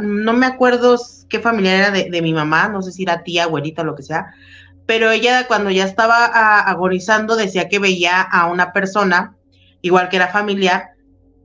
[0.00, 3.84] no me acuerdo qué familiar era de, mi mamá, no sé si era tía, abuelita
[3.84, 4.34] lo que sea,
[4.86, 9.36] pero ella cuando ya estaba agonizando decía que veía a una persona,
[9.82, 10.90] igual que era familiar,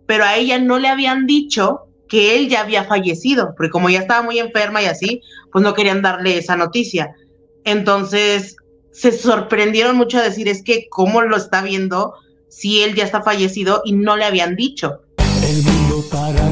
[0.07, 3.99] pero a ella no le habían dicho que él ya había fallecido, porque como ya
[3.99, 7.15] estaba muy enferma y así, pues no querían darle esa noticia.
[7.63, 8.55] Entonces
[8.91, 12.13] se sorprendieron mucho a decir, es que cómo lo está viendo
[12.49, 15.01] si él ya está fallecido y no le habían dicho.
[15.43, 16.44] El mundo paranormal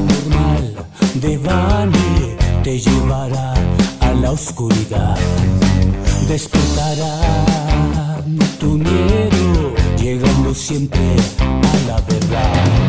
[1.14, 3.54] de Bani te llevará
[4.00, 5.16] a la oscuridad,
[6.28, 8.20] despertará
[8.58, 12.83] tu miedo, llegando siempre a la verdad.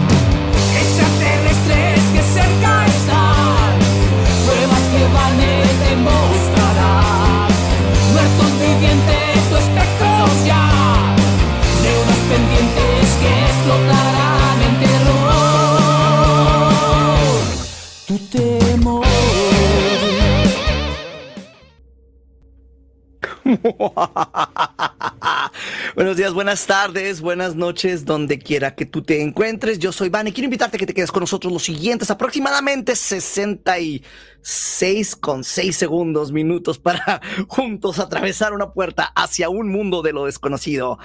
[25.95, 29.79] Buenos días, buenas tardes, buenas noches, donde quiera que tú te encuentres.
[29.79, 32.95] Yo soy Van y quiero invitarte a que te quedes con nosotros los siguientes aproximadamente
[32.95, 40.25] 66 con 6 segundos, minutos para juntos atravesar una puerta hacia un mundo de lo
[40.25, 40.97] desconocido.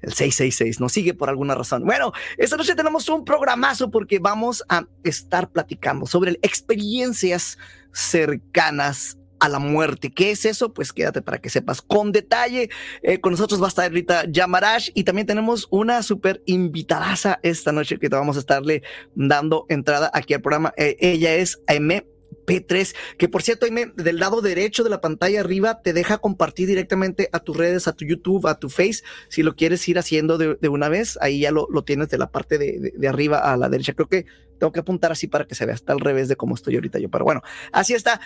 [0.00, 1.84] El 666 nos sigue por alguna razón.
[1.84, 7.56] Bueno, esta noche tenemos un programazo porque vamos a estar platicando sobre experiencias
[7.92, 10.10] cercanas a la muerte.
[10.10, 10.72] ¿Qué es eso?
[10.72, 12.70] Pues quédate para que sepas con detalle.
[13.02, 17.70] Eh, con nosotros va a estar ahorita Yamarash y también tenemos una súper invitadaza esta
[17.70, 18.82] noche que te vamos a estarle
[19.14, 20.72] dando entrada aquí al programa.
[20.78, 22.06] Eh, ella es Aime
[22.46, 26.66] P3, que por cierto, Aime, del lado derecho de la pantalla arriba te deja compartir
[26.66, 30.38] directamente a tus redes, a tu YouTube, a tu Face, si lo quieres ir haciendo
[30.38, 33.56] de, una vez, ahí ya lo, lo, tienes de la parte de, de, arriba a
[33.58, 33.92] la derecha.
[33.92, 34.24] Creo que
[34.58, 36.98] tengo que apuntar así para que se vea, está al revés de cómo estoy ahorita
[36.98, 38.20] yo, pero bueno, así está.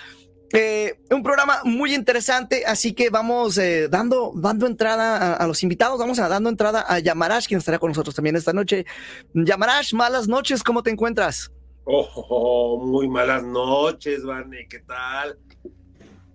[0.53, 5.99] Eh, un programa muy interesante, así que vamos eh, dando, dando entrada a, los invitados,
[5.99, 8.87] vamos a dando entrada a Yamarash, quien estará con nosotros también esta noche.
[9.35, 11.53] Yamarash, malas noches, ¿cómo te encuentras?
[11.85, 15.39] Oh, muy malas noches, Barney, ¿qué tal?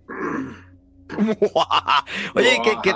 [2.35, 2.95] Oye, ¿qué,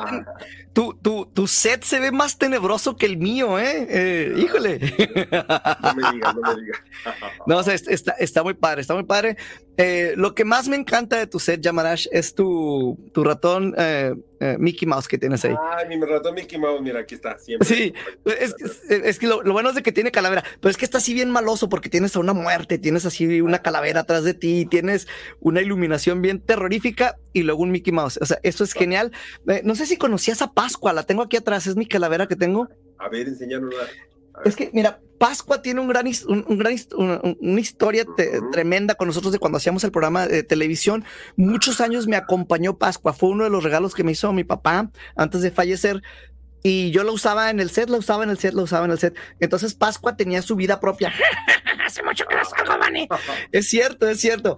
[0.74, 3.88] tu, tu, tu, set se ve más tenebroso que el mío, ¿eh?
[3.90, 4.80] eh híjole.
[4.80, 6.80] No me digas, no me digas.
[7.48, 9.38] no, o sea, está, está muy padre, está muy padre.
[9.78, 14.16] Eh, lo que más me encanta de tu set, Yamarash, es tu, tu ratón eh,
[14.40, 15.54] eh, Mickey Mouse que tienes ahí.
[15.56, 17.68] Ah, mi ratón Mickey Mouse, mira, aquí está, siempre.
[17.68, 17.94] Sí,
[18.26, 18.56] es,
[18.90, 21.30] es, que lo, bueno es de que tiene calavera, pero es que está así bien
[21.30, 25.08] maloso porque tienes a una muerte, tienes así una calavera atrás de ti, tienes
[25.42, 28.18] una iluminación bien terrorífica y luego un Mickey Mouse.
[28.20, 29.12] O sea, eso es genial.
[29.64, 32.68] no sé si conocías a Pascua, la tengo aquí atrás, es mi calavera que tengo.
[32.98, 33.84] A ver, enséñanosla.
[34.46, 38.06] Es que, mira, Pascua tiene un gran, un, gran una, historia
[38.52, 41.04] tremenda con nosotros de cuando hacíamos el programa de televisión.
[41.36, 43.14] Muchos años me acompañó Pascua.
[43.14, 46.02] Fue uno de los regalos que me hizo mi papá antes de fallecer.
[46.64, 48.92] Y yo lo usaba en el set, lo usaba en el set, lo usaba en
[48.92, 49.16] el set.
[49.40, 51.14] Entonces Pascua tenía su vida propia.
[51.88, 53.08] Hace mucho que no salgo, Manny.
[53.54, 54.58] Es cierto, es cierto.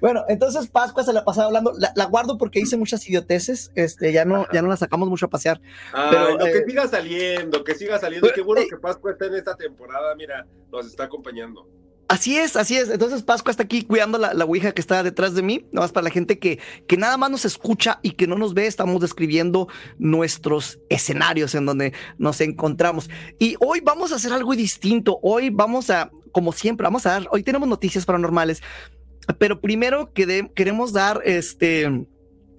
[0.00, 1.74] bueno, entonces Pascua se la pasaba hablando.
[1.94, 3.70] La, guardo porque hice muchas idioteces.
[3.74, 5.60] Este, ya no, ya no la sacamos mucho a pasear.
[5.92, 8.30] pero, que eh, siga saliendo, que siga saliendo.
[8.34, 10.14] Qué bueno que Pascua esté en esta temporada.
[10.14, 11.68] Mira, nos está acompañando.
[12.14, 12.90] Así es, así es.
[12.90, 15.66] Entonces Pascua está aquí cuidando la, la Ouija que está detrás de mí.
[15.72, 18.54] Nada más para la gente que, que nada más nos escucha y que no nos
[18.54, 19.66] ve, estamos describiendo
[19.98, 23.10] nuestros escenarios en donde nos encontramos.
[23.40, 25.18] Y hoy vamos a hacer algo distinto.
[25.24, 28.62] Hoy vamos a, como siempre, vamos a dar, hoy tenemos noticias paranormales,
[29.38, 32.06] pero primero que queremos dar este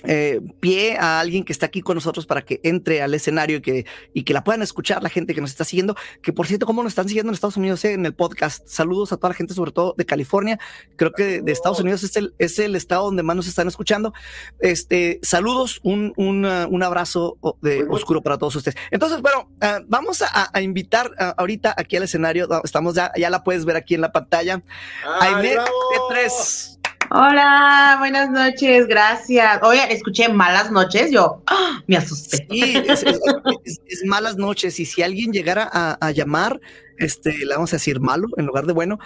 [0.07, 3.61] eh, pie a alguien que está aquí con nosotros para que entre al escenario y
[3.61, 6.65] que, y que la puedan escuchar la gente que nos está siguiendo, que por cierto,
[6.65, 9.35] como nos están siguiendo en Estados Unidos eh, en el podcast, saludos a toda la
[9.35, 10.59] gente, sobre todo de California,
[10.95, 14.13] creo que de, Estados Unidos es el, es el estado donde más nos están escuchando.
[14.59, 18.77] Este, saludos, un, un, uh, un abrazo de oscuro para todos ustedes.
[18.91, 23.43] Entonces, bueno, uh, vamos a, invitar uh, ahorita aquí al escenario, estamos ya, ya la
[23.43, 24.61] puedes ver aquí en la pantalla.
[25.19, 26.84] Ay, T3.
[27.11, 29.59] Hola, buenas noches, gracias.
[29.63, 31.83] Oye, escuché malas noches, yo ¡ah!
[31.87, 32.47] me asusté.
[32.49, 33.03] Sí, es,
[34.05, 34.79] malas noches.
[34.79, 36.59] Y si alguien llegara a, llamar,
[36.97, 38.99] este, le vamos a decir malo en lugar de bueno,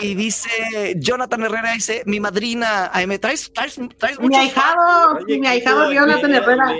[0.00, 5.38] Y dice Jonathan Herrera, dice, mi madrina, ay, me traes, traes, traes Mi ahijado, Oye,
[5.38, 6.76] mi ahijado Jonathan Herrera.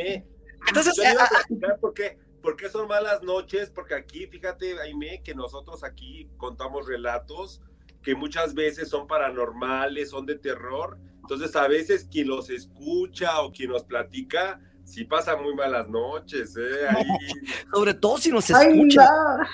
[0.68, 3.94] Entonces, Yo iba a ah, ah, platicar por qué, por qué son malas noches, porque
[3.94, 7.60] aquí, fíjate, Aime, que nosotros aquí contamos relatos
[8.02, 10.98] que muchas veces son paranormales, son de terror.
[11.20, 16.56] Entonces, a veces quien los escucha o quien nos platica, sí pasa muy malas noches,
[16.56, 16.88] ¿eh?
[16.88, 17.04] Ahí,
[17.74, 19.04] sobre todo si nos Ay, escuchan.
[19.04, 19.44] no.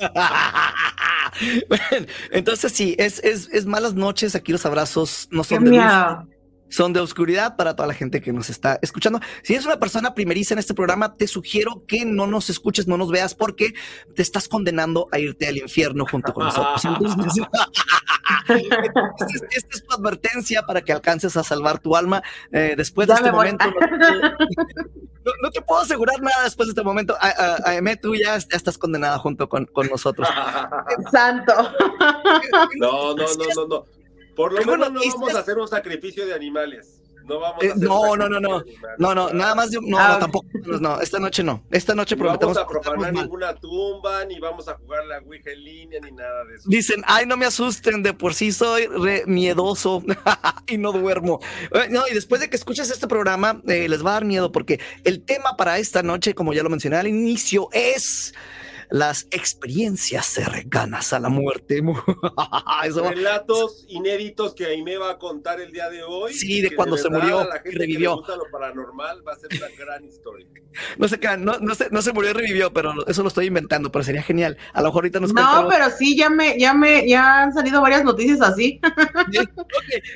[1.68, 6.26] Bueno, Entonces sí, es, es, es malas noches, aquí los abrazos no son de.
[6.70, 9.20] Son de oscuridad para toda la gente que nos está escuchando.
[9.42, 12.96] Si eres una persona primeriza en este programa, te sugiero que no nos escuches, no
[12.96, 13.74] nos veas, porque
[14.14, 16.82] te estás condenando a irte al infierno junto con nosotros.
[16.84, 17.44] Entonces,
[19.50, 22.22] esta es, tu advertencia para que alcances a salvar tu alma.
[22.52, 23.64] Eh, después de este momento,
[25.24, 27.16] no, no te puedo asegurar nada después de este momento.
[27.20, 30.28] A, a- a Eme, tú ya, ya estás condenada junto con, con nosotros.
[31.12, 31.52] Santo.
[32.78, 33.84] No, no, no, no, no.
[34.42, 36.96] Por lo menos no vamos a hacer un sacrificio de animales.
[37.26, 38.64] No vamos a Eh, hacer no, un no, no, no.
[38.98, 40.20] No, no, nada más de no, Ah, no, ok.
[40.20, 40.46] tampoco.
[40.80, 41.62] No, esta noche no.
[41.70, 43.24] Esta noche Ni vamos prometemos a profanar mal.
[43.24, 46.64] ninguna tumba, ni vamos a jugar la Ouija en línea, ni nada de eso.
[46.68, 50.02] Dicen, ay, no me asusten, de por sí soy re miedoso
[50.66, 51.38] y no duermo.
[51.72, 54.50] Eh, No, y después de que escuches este programa, eh, les va a dar miedo
[54.50, 58.34] porque el tema para esta noche, como ya lo mencioné al inicio, es
[58.90, 61.82] las experiencias cercanas a la muerte.
[62.84, 66.34] Eso va- Relatos inéditos que Aime va a contar el día de hoy.
[66.34, 68.10] Sí, de que cuando se verdad murió a la y gente que revivió.
[68.10, 70.46] le gusta lo paranormal va a ser una gran historia.
[70.98, 73.46] no se crean, no, no, se, no se murió y revivió, pero eso lo estoy
[73.46, 74.56] inventando, pero sería genial.
[74.72, 77.80] A lo mejor ahorita nos No, pero sí, ya me, ya me, ya han salido
[77.80, 78.80] varias noticias así.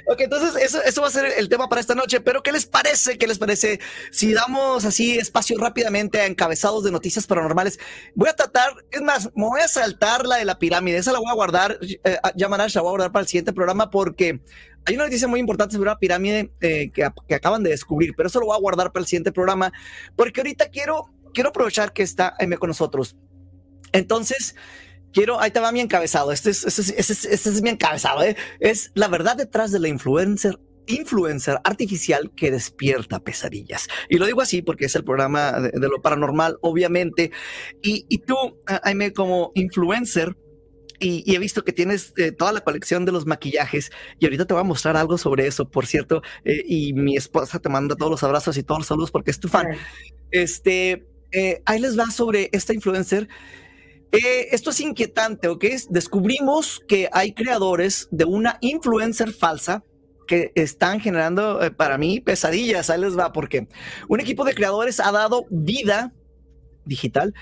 [0.06, 2.66] Ok, entonces eso, eso va a ser el tema para esta noche, pero ¿qué les
[2.66, 3.18] parece?
[3.18, 3.80] ¿Qué les parece
[4.10, 7.78] si damos así espacio rápidamente a encabezados de noticias paranormales?
[8.14, 11.18] Voy a tratar, es más, me voy a saltar la de la pirámide, esa la
[11.18, 14.40] voy a guardar, eh, ya Manash, la voy a guardar para el siguiente programa porque
[14.84, 18.28] hay una noticia muy importante sobre una pirámide eh, que, que acaban de descubrir, pero
[18.28, 19.72] eso lo voy a guardar para el siguiente programa
[20.16, 23.16] porque ahorita quiero, quiero aprovechar que está M con nosotros.
[23.92, 24.56] Entonces,
[25.12, 26.32] quiero, ahí te va mi encabezado.
[26.32, 28.36] Este es, este es, este es, este es mi encabezado, ¿eh?
[28.60, 33.88] Es la verdad detrás de la influencer influencer artificial que despierta pesadillas.
[34.08, 37.30] Y lo digo así porque es el programa de, de lo paranormal, obviamente.
[37.82, 38.34] Y, y tú,
[38.66, 40.36] Jaime, como influencer,
[41.00, 44.46] y, y, he visto que tienes eh, toda la colección de los maquillajes y ahorita
[44.46, 47.96] te voy a mostrar algo sobre eso, por cierto, eh, y mi esposa te manda
[47.96, 49.66] todos los abrazos y todos los saludos porque es tu fan.
[50.30, 53.28] Este, eh, ahí les va sobre esta influencer.
[54.12, 55.64] Esto es inquietante, ¿ok?
[55.90, 59.82] Descubrimos que hay creadores de una influencer falsa
[60.26, 62.90] que están generando eh, para mí pesadillas.
[62.90, 63.68] Ahí les va, porque
[64.08, 66.12] un equipo de creadores ha dado vida
[66.84, 67.34] digital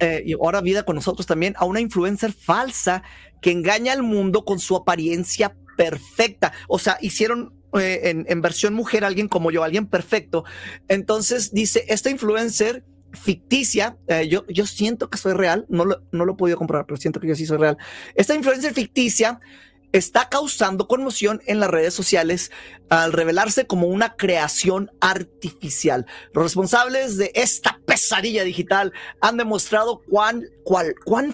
[0.00, 3.02] eh, y ahora vida con nosotros también a una influencer falsa
[3.40, 6.52] que engaña al mundo con su apariencia perfecta.
[6.68, 10.44] O sea, hicieron eh, en, versión mujer alguien como yo, alguien perfecto.
[10.88, 13.96] Entonces dice, esta influencer ficticia,
[14.28, 17.20] yo, yo siento que soy real, no lo, no lo he podido comprobar, pero siento
[17.20, 17.78] que yo sí soy real.
[18.14, 19.40] Esta influencer ficticia
[19.92, 22.50] está causando conmoción en las redes sociales
[22.88, 26.06] al revelarse como una creación artificial.
[26.32, 30.44] Los responsables de esta pesadilla digital han demostrado cuán,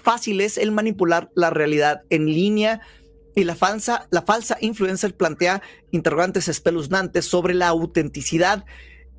[0.03, 2.81] fácil es el manipular la realidad en línea
[3.35, 8.65] y la falsa, la falsa influencer plantea interrogantes espeluznantes sobre la autenticidad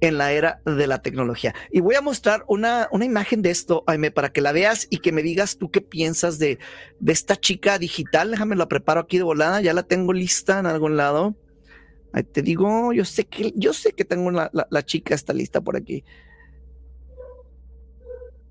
[0.02, 1.56] en la era de la tecnología.
[1.72, 4.98] Y voy a mostrar una, una imagen de esto, Aime, para que la veas y
[4.98, 6.60] que me digas tú qué piensas de,
[7.00, 8.32] de esta chica digital.
[8.32, 11.36] Déjame la preparo aquí de volada, ya la tengo lista en algún lado.
[12.14, 15.34] Ahí te digo, yo sé que, yo sé que tengo la, la, la chica está
[15.34, 16.04] lista por aquí.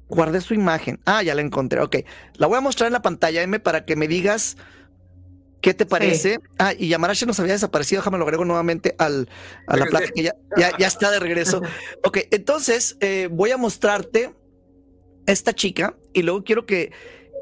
[0.09, 1.01] Guardé su imagen.
[1.07, 1.81] Ah, ya la encontré.
[1.81, 1.97] Ok.
[2.35, 4.57] La voy a mostrar en la pantalla, M, para que me digas
[5.65, 6.35] ¿Qué te parece?
[6.35, 6.41] Sí.
[6.59, 9.31] Ah, y Yamarashi nos había desaparecido, déjame lo agrego nuevamente al,
[9.67, 11.63] a la plática, ya, ya, ya, está de regreso.
[12.05, 14.35] Ok, entonces eh, voy a mostrarte
[15.25, 16.93] esta chica y luego quiero que,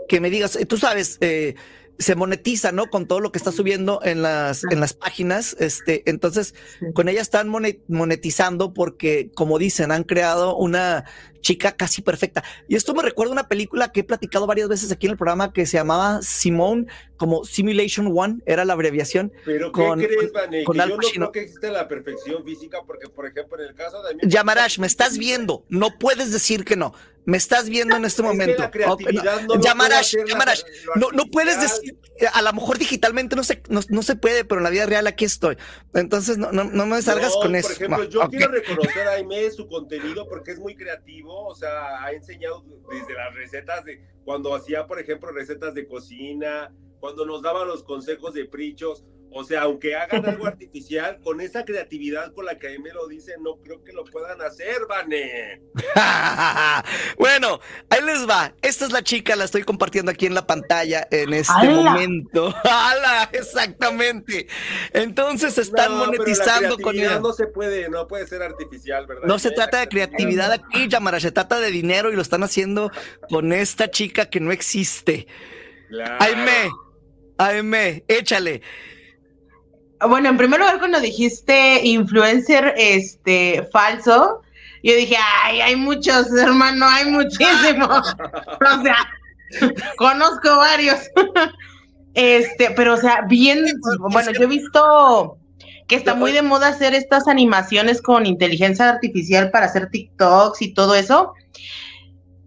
[0.09, 1.57] que me digas, tú sabes, eh,
[1.99, 2.91] se monetiza, ¿no?
[2.91, 5.57] Con todo lo que está subiendo en las, en las páginas.
[5.59, 6.55] Este, entonces,
[6.95, 11.07] con ella están monetizando porque, como dicen, han creado una
[11.43, 12.43] chica casi perfecta.
[12.69, 15.53] Y esto me recuerda una película que he platicado varias veces aquí en el programa
[15.53, 19.33] que se llamaba Simone, como Simulation One, era la abreviación.
[19.45, 20.65] Pero ¿qué crees, Vane?
[20.65, 24.03] Con, yo no creo que existe la perfección física porque, por ejemplo, en el caso
[24.03, 24.17] de...
[24.27, 26.95] Yamarash, me estás viendo, no puedes decir que no.
[27.25, 28.69] Me estás viendo en este momento.
[29.61, 30.63] Yamarash, Yamarash,
[30.97, 31.97] no, no puedes decir,
[32.33, 35.25] a lo mejor digitalmente no se, no, se puede, pero en la vida real aquí
[35.25, 35.57] estoy.
[35.95, 37.69] Entonces no, no, no me salgas con eso.
[37.69, 42.05] Por ejemplo, yo quiero reconocer a Aime su contenido porque es muy creativo, o sea,
[42.05, 47.43] ha enseñado desde las recetas de cuando hacía, por ejemplo, recetas de cocina, cuando nos
[47.43, 49.05] daba los consejos de prichos.
[49.35, 53.43] O sea, aunque hagan algo artificial, con esa creatividad con la que me lo dicen,
[53.43, 55.63] no creo que lo puedan hacer, Vane.
[57.19, 57.61] bueno,
[57.91, 58.55] ahí les va.
[58.63, 62.55] Esta es la chica, la estoy compartiendo aquí en la pantalla en este momento.
[62.65, 63.31] ¡Hala!
[63.33, 64.47] Exactamente.
[64.93, 67.21] Entonces están monetizando con ella.
[67.21, 69.25] No se puede, no puede ser artificial, ¿verdad?
[69.27, 72.91] No se trata de creatividad aquí, Yamara, se trata de dinero y lo están haciendo
[73.29, 75.27] con esta chica que no existe.
[75.89, 76.17] Claro.
[76.21, 76.71] Aime,
[77.39, 78.63] Aime, échale.
[80.09, 84.43] Bueno, en primer lugar, cuando dijiste influencer este falso,
[84.83, 88.15] yo dije, ay, hay muchos, hermano, hay muchísimos.
[88.79, 88.97] o sea,
[89.97, 90.99] conozco varios.
[92.15, 93.65] este, pero o sea, bien,
[94.11, 95.39] bueno, yo he visto
[95.87, 100.75] que está muy de moda hacer estas animaciones con inteligencia artificial para hacer TikToks y
[100.75, 101.35] todo eso.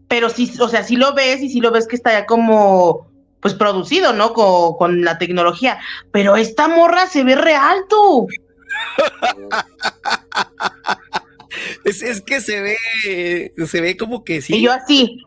[0.07, 3.07] Pero sí, o sea, sí lo ves y sí lo ves que está ya como
[3.45, 4.33] pues producido, ¿no?
[4.33, 5.77] Con, la tecnología.
[6.11, 8.27] Pero esta morra se ve real, tú.
[11.85, 14.55] es, que se ve, se ve como que sí.
[14.55, 15.21] Y yo así.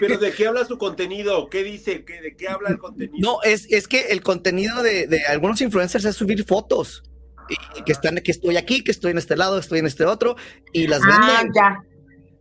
[0.00, 1.50] Pero ¿de qué habla su contenido?
[1.50, 1.98] ¿Qué dice?
[1.98, 3.18] ¿De qué habla el contenido?
[3.18, 7.02] No, es, es que el contenido de, algunos influencers es subir fotos.
[7.50, 10.36] Y, que están, que estoy aquí, que estoy en este lado, estoy en este otro,
[10.72, 11.82] y las ah, Ya.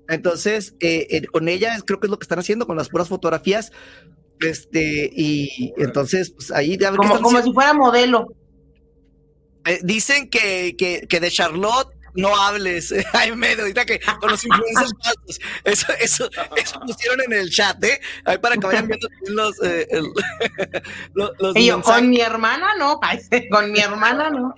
[0.08, 3.10] Entonces, eh, eh, con ella creo que es lo que están haciendo con las puras
[3.10, 3.74] fotografías,
[4.42, 6.78] este, y entonces, pues ahí.
[6.78, 8.28] Como, como si fuera modelo.
[9.66, 14.44] Eh, dicen que, que, que de Charlotte no hables, hay medio, ahorita que con los
[14.44, 18.02] influencers falsos, eso, eso, eso pusieron en el chat, ¿eh?
[18.26, 19.88] Ahí para que vayan viendo los, eh,
[21.14, 23.00] los, y yo, con mi hermana no,
[23.52, 24.56] con mi hermana no.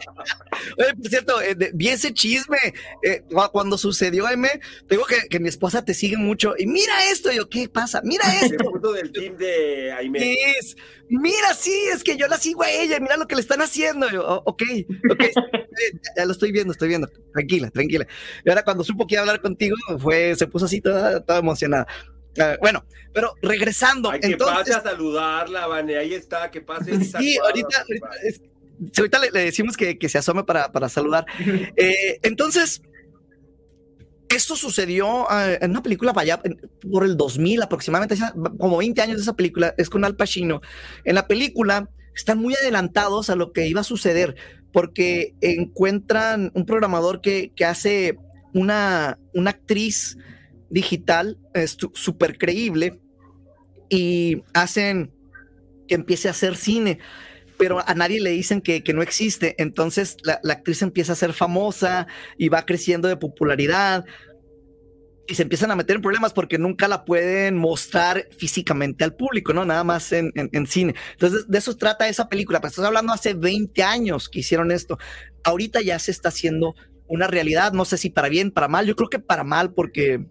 [0.78, 2.58] Oye, por cierto, eh, vi ese chisme
[3.04, 4.50] eh, cuando sucedió, M,
[4.88, 8.02] tengo que, que mi esposa te sigue mucho, y mira esto, yo, ¿qué pasa?
[8.04, 8.94] Mira esto.
[8.94, 10.36] del team de Aime.
[10.58, 10.78] Es,
[11.10, 14.10] mira, sí, es que yo la sigo a ella, mira lo que le están haciendo.
[14.10, 14.64] Yo, oh, ok,
[15.12, 15.24] ok,
[16.16, 17.10] ya lo estoy viendo, estoy viendo
[17.50, 18.08] tranquila, tranquila.
[18.46, 21.40] Y ahora cuando supo que iba a hablar contigo, fue, se puso así toda, toda
[21.40, 21.88] emocionada.
[22.38, 24.12] Uh, bueno, pero regresando.
[24.12, 27.04] Ay, que pase a saludarla, Vane, ahí está, que pase.
[27.04, 28.42] Sí, ahorita, ahorita, es,
[28.98, 31.26] ahorita le, le, decimos que, que, se asome para, para saludar.
[31.76, 32.82] Eh, entonces,
[34.30, 36.42] esto sucedió uh, en una película para allá,
[36.92, 38.16] por el 2000 aproximadamente,
[38.58, 40.62] como 20 años de esa película, es con Al Pacino.
[41.04, 44.36] En la película están muy adelantados a lo que iba a suceder
[44.72, 48.18] porque encuentran un programador que, hace
[48.54, 50.18] una, una actriz
[50.70, 51.38] digital
[51.94, 53.00] súper creíble
[53.90, 55.12] y hacen
[55.88, 57.00] que empiece a hacer cine,
[57.58, 59.56] pero a nadie le dicen que, no existe.
[59.58, 62.08] Entonces la, la, actriz empieza a ser famosa
[62.38, 64.06] y va creciendo de popularidad
[65.30, 69.54] y se empiezan a meter en problemas porque nunca la pueden mostrar físicamente al público,
[69.54, 69.64] ¿no?
[69.64, 70.34] Nada más en,
[70.68, 70.96] cine.
[71.12, 72.60] Entonces, de eso trata esa película.
[72.60, 74.98] Pero estás hablando hace 20 años que hicieron esto.
[75.44, 76.76] Ahorita ya se está haciendo
[77.08, 77.74] una realidad.
[77.74, 78.88] No sé si para bien, para mal.
[78.88, 80.26] Yo creo que para mal porque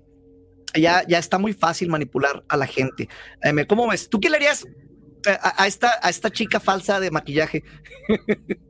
[0.75, 3.09] ya, ya está muy fácil manipular a la gente.
[3.69, 4.09] ¿Cómo ves?
[4.09, 4.67] ¿Tú qué le harías
[5.25, 7.63] a, esta, a esta chica falsa de maquillaje?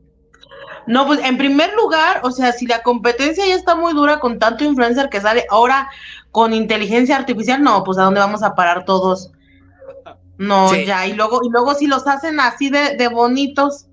[0.87, 4.38] No, pues en primer lugar, o sea, si la competencia ya está muy dura con
[4.38, 5.91] tanto influencer que sale, ahora
[6.31, 9.31] con inteligencia artificial, no, pues a dónde vamos a parar todos.
[10.38, 13.87] No, ya, y luego, y luego si los hacen así de, bonitos.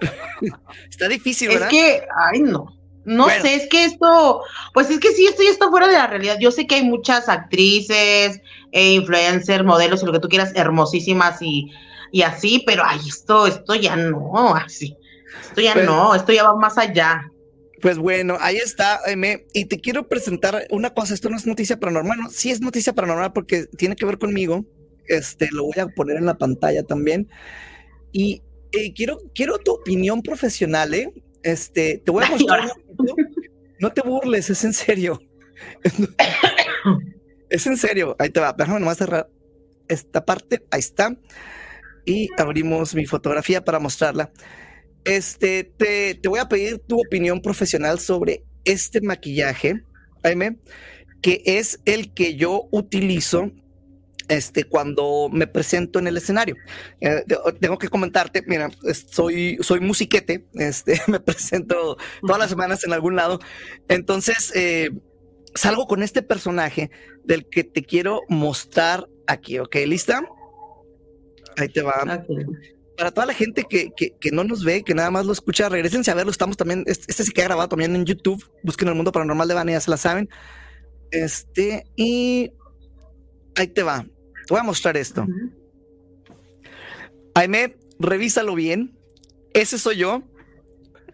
[0.90, 1.68] Está difícil, ¿verdad?
[1.68, 2.76] Es que, ay, no.
[3.06, 4.42] No sé, es que esto,
[4.74, 6.38] pues es que sí, esto ya está fuera de la realidad.
[6.40, 8.40] Yo sé que hay muchas actrices,
[8.72, 11.72] e influencers, modelos y lo que tú quieras, hermosísimas y,
[12.10, 14.96] y así, pero ay, esto, esto ya no, así.
[15.48, 17.30] Esto ya pues no, esto ya va más allá.
[17.80, 19.46] Pues bueno, ahí está, M.
[19.52, 21.14] Y te quiero presentar una cosa.
[21.14, 24.64] Esto no es noticia paranormal, no, sí es noticia paranormal porque tiene que ver conmigo.
[25.08, 27.28] Este, lo voy a poner en la pantalla también.
[28.12, 28.42] Y
[28.72, 31.12] eh, quiero, quiero tu opinión profesional, ¿eh?
[31.42, 32.70] Este, te voy a mostrar.
[33.78, 35.20] no te burles, es en serio.
[37.50, 38.16] es en serio.
[38.18, 38.52] Ahí te va.
[38.52, 39.28] Déjame nomás cerrar
[39.88, 40.64] esta parte.
[40.70, 41.14] Ahí está.
[42.04, 44.32] y abrimos mi fotografía para mostrarla.
[45.06, 49.82] Este, te, te voy a pedir tu opinión profesional sobre este maquillaje,
[50.22, 50.56] Jaime,
[51.22, 53.52] que es el que yo utilizo
[54.28, 56.56] este, cuando me presento en el escenario.
[57.00, 57.24] Eh,
[57.60, 58.68] tengo que comentarte, mira,
[59.08, 63.38] soy, soy musiquete, este, me presento todas las semanas en algún lado.
[63.88, 64.90] Entonces, eh,
[65.54, 66.90] salgo con este personaje
[67.24, 69.76] del que te quiero mostrar aquí, ¿ok?
[69.86, 70.22] ¿Lista?
[71.56, 72.24] Ahí te va.
[72.96, 76.10] Para toda la gente que, que, no nos ve, que nada más lo escucha, regresense
[76.10, 76.30] a verlo.
[76.30, 78.44] Estamos también, este, este se queda grabado también en YouTube.
[78.62, 80.28] Busquen el mundo paranormal de Vane, ya se la saben.
[81.10, 82.52] Este, y
[83.54, 84.02] ahí te va.
[84.02, 85.26] Te voy a mostrar esto.
[87.34, 88.96] Jaime, revísalo bien.
[89.52, 90.22] Ese soy yo.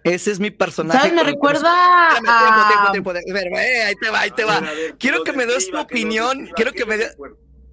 [0.04, 0.98] Ese es mi personaje.
[0.98, 1.14] ¿Sabes?
[1.14, 2.16] Me recuerda a...
[2.16, 4.62] Ahí te va, ahí te va.
[4.98, 6.48] quiero que me des tu opinión.
[6.54, 7.16] Quiero que me des...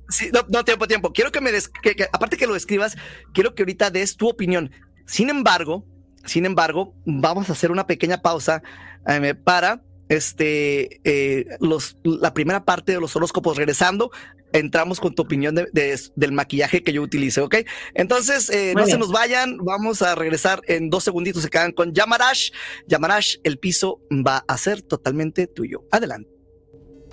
[0.10, 1.14] Sí, no, no, tiempo, tiempo.
[1.14, 1.70] Quiero que me des...
[1.70, 2.96] Que, aparte que lo escribas,
[3.34, 4.72] quiero que ahorita des tu opinión.
[5.06, 5.86] Sin embargo,
[6.26, 8.62] sin embargo, vamos a hacer una pequeña pausa
[9.08, 13.58] eh, para este, eh, los, la primera parte de los horóscopos.
[13.58, 14.12] Regresando,
[14.52, 17.58] entramos con tu opinión de, del maquillaje que yo utilicé, ¿ok?
[17.94, 21.94] Entonces, eh, no se nos vayan, vamos a regresar en dos segunditos, se quedan con
[21.94, 22.52] Yamarash.
[22.88, 25.84] Yamarash, el piso va a ser totalmente tuyo.
[25.92, 26.39] Adelante.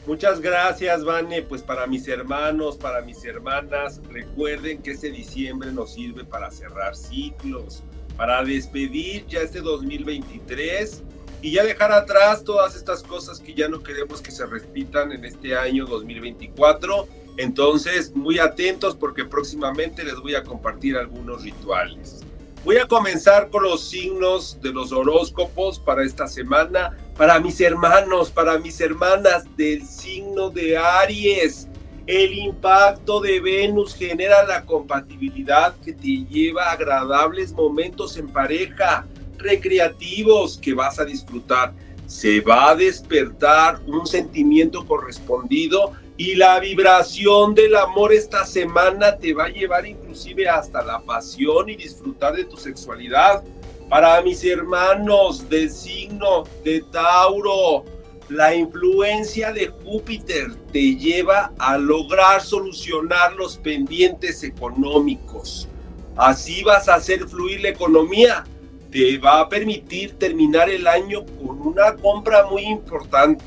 [0.06, 1.42] Muchas gracias, Vane.
[1.42, 6.94] Pues para mis hermanos, para mis hermanas, recuerden que este diciembre nos sirve para cerrar
[6.94, 7.82] ciclos,
[8.16, 11.02] para despedir ya este 2023
[11.42, 15.24] y ya dejar atrás todas estas cosas que ya no queremos que se repitan en
[15.24, 17.08] este año 2024.
[17.36, 22.22] Entonces, muy atentos porque próximamente les voy a compartir algunos rituales.
[22.64, 28.30] Voy a comenzar con los signos de los horóscopos para esta semana, para mis hermanos,
[28.30, 31.68] para mis hermanas del signo de Aries.
[32.06, 39.06] El impacto de Venus genera la compatibilidad que te lleva a agradables momentos en pareja
[39.38, 41.72] recreativos que vas a disfrutar.
[42.06, 49.34] Se va a despertar un sentimiento correspondido y la vibración del amor esta semana te
[49.34, 53.42] va a llevar inclusive hasta la pasión y disfrutar de tu sexualidad.
[53.88, 57.84] Para mis hermanos del signo de Tauro,
[58.28, 65.68] la influencia de Júpiter te lleva a lograr solucionar los pendientes económicos.
[66.16, 68.44] Así vas a hacer fluir la economía
[68.90, 73.44] te va a permitir terminar el año con una compra muy importante.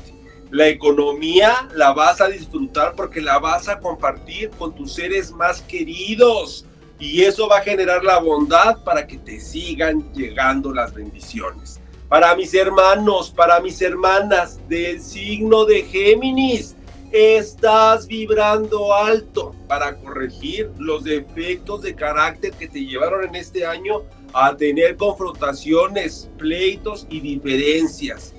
[0.50, 5.60] La economía la vas a disfrutar porque la vas a compartir con tus seres más
[5.62, 6.66] queridos
[7.00, 11.80] y eso va a generar la bondad para que te sigan llegando las bendiciones.
[12.08, 16.76] Para mis hermanos, para mis hermanas del signo de Géminis,
[17.10, 24.02] estás vibrando alto para corregir los defectos de carácter que te llevaron en este año
[24.32, 28.34] a tener confrontaciones, pleitos y diferencias.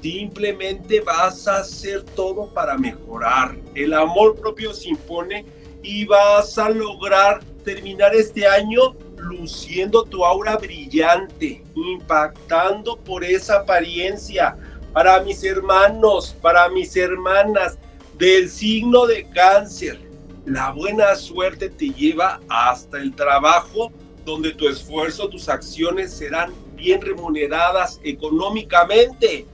[0.00, 3.56] Simplemente vas a hacer todo para mejorar.
[3.74, 5.44] El amor propio se impone
[5.82, 14.56] y vas a lograr terminar este año luciendo tu aura brillante, impactando por esa apariencia.
[14.94, 17.76] Para mis hermanos, para mis hermanas
[18.16, 20.00] del signo de cáncer,
[20.46, 23.92] la buena suerte te lleva hasta el trabajo
[24.24, 29.46] donde tu esfuerzo, tus acciones serán bien remuneradas económicamente.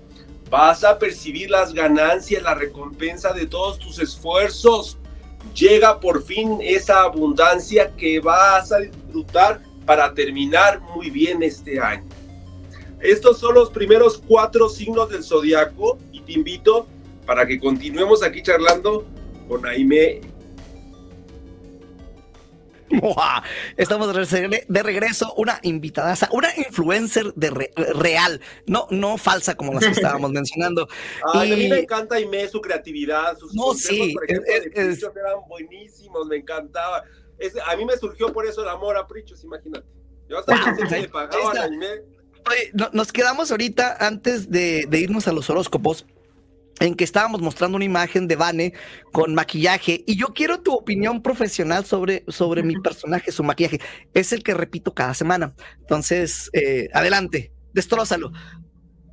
[0.48, 4.98] Vas a percibir las ganancias, la recompensa de todos tus esfuerzos.
[5.54, 12.08] Llega por fin esa abundancia que vas a disfrutar para terminar muy bien este año.
[13.00, 16.86] Estos son los primeros cuatro signos del zodiaco y te invito
[17.26, 19.06] para que continuemos aquí charlando
[19.48, 20.20] con Aime
[23.76, 29.90] Estamos de regreso, una invitada, una influencer de real, no, no falsa como las que
[30.00, 30.88] estábamos mencionando.
[31.32, 37.04] A mí me encanta y su creatividad, sus no, sí, eran buenísimos, me encantaba.
[37.66, 39.86] a mí me surgió por eso el amor a Prichos, imagínate.
[40.28, 40.54] Yo hasta
[40.90, 41.52] me pagaba
[42.92, 46.06] nos quedamos ahorita antes de irnos a los horóscopos
[46.80, 48.72] en que estábamos mostrando una imagen de Vane
[49.12, 53.80] con maquillaje y yo quiero tu opinión profesional sobre, sobre mi personaje, su maquillaje.
[54.12, 55.54] Es el que repito cada semana.
[55.80, 58.32] Entonces, eh, adelante, destrózalo.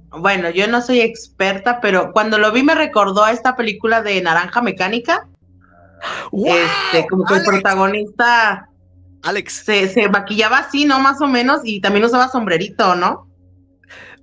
[0.09, 4.21] Bueno, yo no soy experta, pero cuando lo vi me recordó a esta película de
[4.21, 5.27] Naranja Mecánica.
[6.33, 8.67] este, como que el protagonista
[9.23, 10.99] Alex se, se maquillaba así, ¿no?
[10.99, 13.30] Más o menos, y también usaba sombrerito, ¿no?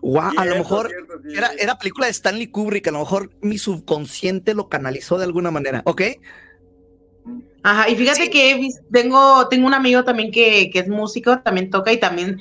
[0.00, 0.90] Wow, a lo mejor
[1.34, 5.50] era, era película de Stanley Kubrick, a lo mejor mi subconsciente lo canalizó de alguna
[5.50, 6.02] manera, ¿ok?
[7.62, 11.40] Ajá, y fíjate que he vis- tengo, tengo un amigo también que, que es músico,
[11.40, 12.40] también toca y también,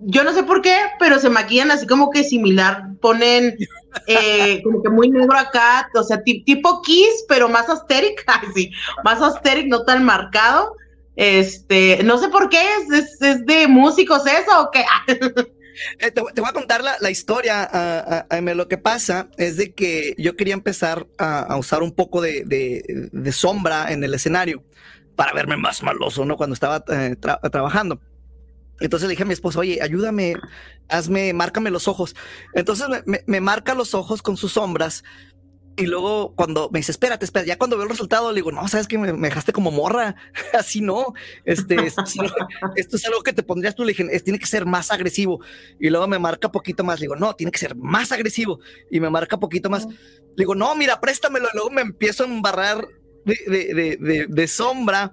[0.00, 3.56] yo no sé por qué, pero se maquillan así como que similar, ponen
[4.06, 8.48] eh, como que muy negro acá, o sea, ti- tipo Kiss, pero más asteric, ay,
[8.54, 8.70] sí,
[9.04, 10.74] más asteric, no tan marcado.
[11.16, 14.84] Este, no sé por qué, es, es, es de músicos eso o qué.
[15.98, 18.26] Eh, te, voy a contar la, la historia.
[18.30, 18.54] Aime.
[18.54, 22.44] lo que pasa es de que yo quería empezar a, a usar un poco de,
[22.44, 24.62] de- sombra en el escenario
[25.16, 26.36] para verme más maloso, ¿no?
[26.36, 28.00] Cuando estaba eh, tra- trabajando.
[28.80, 30.34] Entonces le dije a mi esposa, oye, ayúdame,
[30.88, 32.16] hazme, márcame los ojos.
[32.54, 35.04] Entonces me, me- me marca los ojos con sus sombras.
[35.76, 38.68] Y luego cuando me dice, espérate, espérate, ya cuando veo el resultado, le digo, no,
[38.68, 40.14] sabes que me, me dejaste como morra.
[40.58, 41.14] Así no.
[41.44, 42.34] Este, esto es, algo,
[42.76, 43.82] esto es algo que te pondrías tú.
[43.84, 45.40] Le dije, es, tiene que ser más agresivo.
[45.80, 47.00] Y luego me marca poquito más.
[47.00, 48.60] Le digo, no, tiene que ser más agresivo.
[48.90, 49.86] Y me marca poquito más.
[49.86, 49.94] Le
[50.36, 51.48] digo, no, mira, préstamelo.
[51.52, 52.86] Y luego me empiezo a embarrar
[53.24, 55.12] de, de, de, de, de sombra.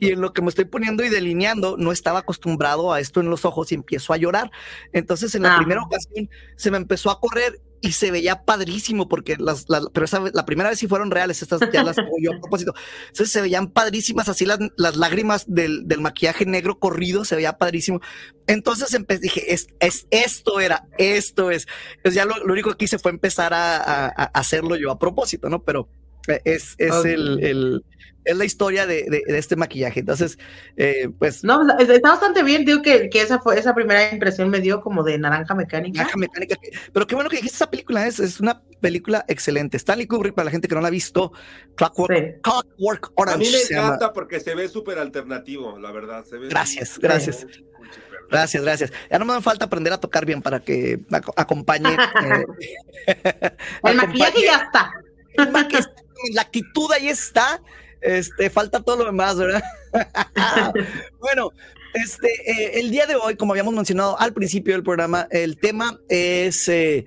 [0.00, 3.28] Y en lo que me estoy poniendo y delineando, no estaba acostumbrado a esto en
[3.28, 4.50] los ojos y empiezo a llorar.
[4.92, 5.58] Entonces, en la Ah.
[5.58, 10.04] primera ocasión, se me empezó a correr y se veía padrísimo porque las, las- pero
[10.04, 12.74] esa la primera vez sí fueron reales, estas ya las yo a propósito.
[13.08, 17.56] Entonces se veían padrísimas así las, las lágrimas del, del maquillaje negro corrido, se veía
[17.58, 18.00] padrísimo.
[18.46, 21.66] Entonces empecé, dije, es, es esto era, esto es.
[21.96, 24.98] Entonces ya lo, lo único que hice fue empezar a, a- a hacerlo yo a
[24.98, 25.62] propósito, ¿no?
[25.62, 25.88] Pero
[26.28, 27.04] eh, es, es Ok.
[27.06, 27.84] el, el-
[28.24, 30.00] es la historia de, de- de este maquillaje.
[30.00, 30.38] Entonces,
[30.76, 34.60] eh, pues No, está bastante bien, digo que, que esa fue, esa primera impresión me
[34.60, 35.98] dio como de naranja mecánica.
[35.98, 36.56] Naranja mecánica.
[36.92, 39.76] Pero qué bueno que dijiste esa película, es, es una película excelente.
[39.76, 41.32] Stanley Kubrick, para la gente que no la ha visto,
[41.76, 42.40] Clockwork, Sí.
[42.42, 43.38] Clockwork A Orange.
[43.46, 43.86] mí me se llama.
[43.88, 46.24] encanta porque se ve súper alternativo, la verdad.
[46.24, 47.44] Se ve Gracias, gracias.
[47.44, 48.20] muy- muy súper.
[48.30, 48.92] Gracias, gracias.
[49.10, 51.96] Ya no me falta aprender a tocar bien para que ac- acompañe.
[53.06, 53.50] eh,
[53.82, 54.92] El maquillaje acompañe- ya está.
[55.34, 55.88] el maquillaje,
[56.34, 57.60] La actitud ahí está.
[58.00, 59.62] Este, falta todo lo demás, ¿verdad?
[61.20, 61.50] bueno,
[61.94, 66.00] este, eh, el día de hoy, como habíamos mencionado al principio del programa, el tema
[66.08, 67.04] es eh,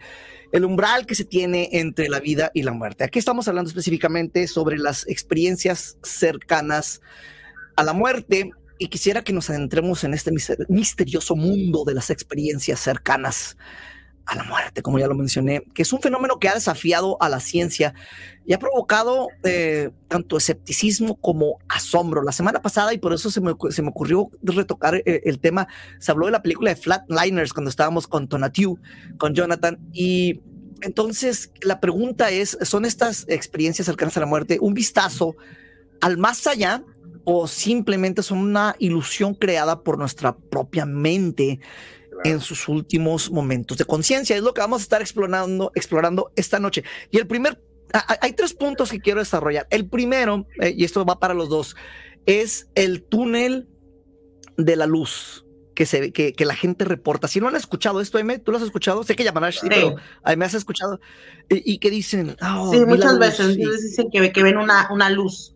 [0.51, 3.03] el umbral que se tiene entre la vida y la muerte.
[3.03, 7.01] Aquí estamos hablando específicamente sobre las experiencias cercanas
[7.75, 12.09] a la muerte y quisiera que nos adentremos en este mister- misterioso mundo de las
[12.09, 13.57] experiencias cercanas
[14.25, 17.27] a la muerte, como ya lo mencioné, que es un fenómeno que ha desafiado a
[17.29, 17.93] la ciencia
[18.45, 22.23] y ha provocado eh, tanto escepticismo como asombro.
[22.23, 25.67] La semana pasada, y por eso se me, se me ocurrió retocar eh, el tema,
[25.99, 28.79] se habló de la película de Flatliners cuando estábamos con Tonatiu,
[29.17, 30.41] con Jonathan, y
[30.81, 35.35] entonces la pregunta es, ¿son estas experiencias cercanas a la muerte un vistazo
[36.01, 36.83] al más allá
[37.25, 41.59] o simplemente son una ilusión creada por nuestra propia mente
[42.23, 44.35] en sus últimos momentos de conciencia.
[44.35, 46.83] Es lo que vamos a estar explorando, explorando esta noche.
[47.11, 47.61] Y el primer,
[47.93, 49.67] a- hay tres puntos que quiero desarrollar.
[49.69, 51.75] El primero, eh, y esto va para los dos,
[52.25, 53.67] es el túnel
[54.57, 55.45] de la luz
[55.75, 57.27] que se que, que la gente reporta.
[57.27, 59.03] Si no han escuchado esto, M, ¿tú lo has escuchado?
[59.03, 60.99] Sé que llamarás, sí, pero a me has escuchado.
[61.49, 65.09] Y, y que dicen, "Oh, Sí, muchas luz", veces dicen que, que ven una, una
[65.09, 65.55] luz.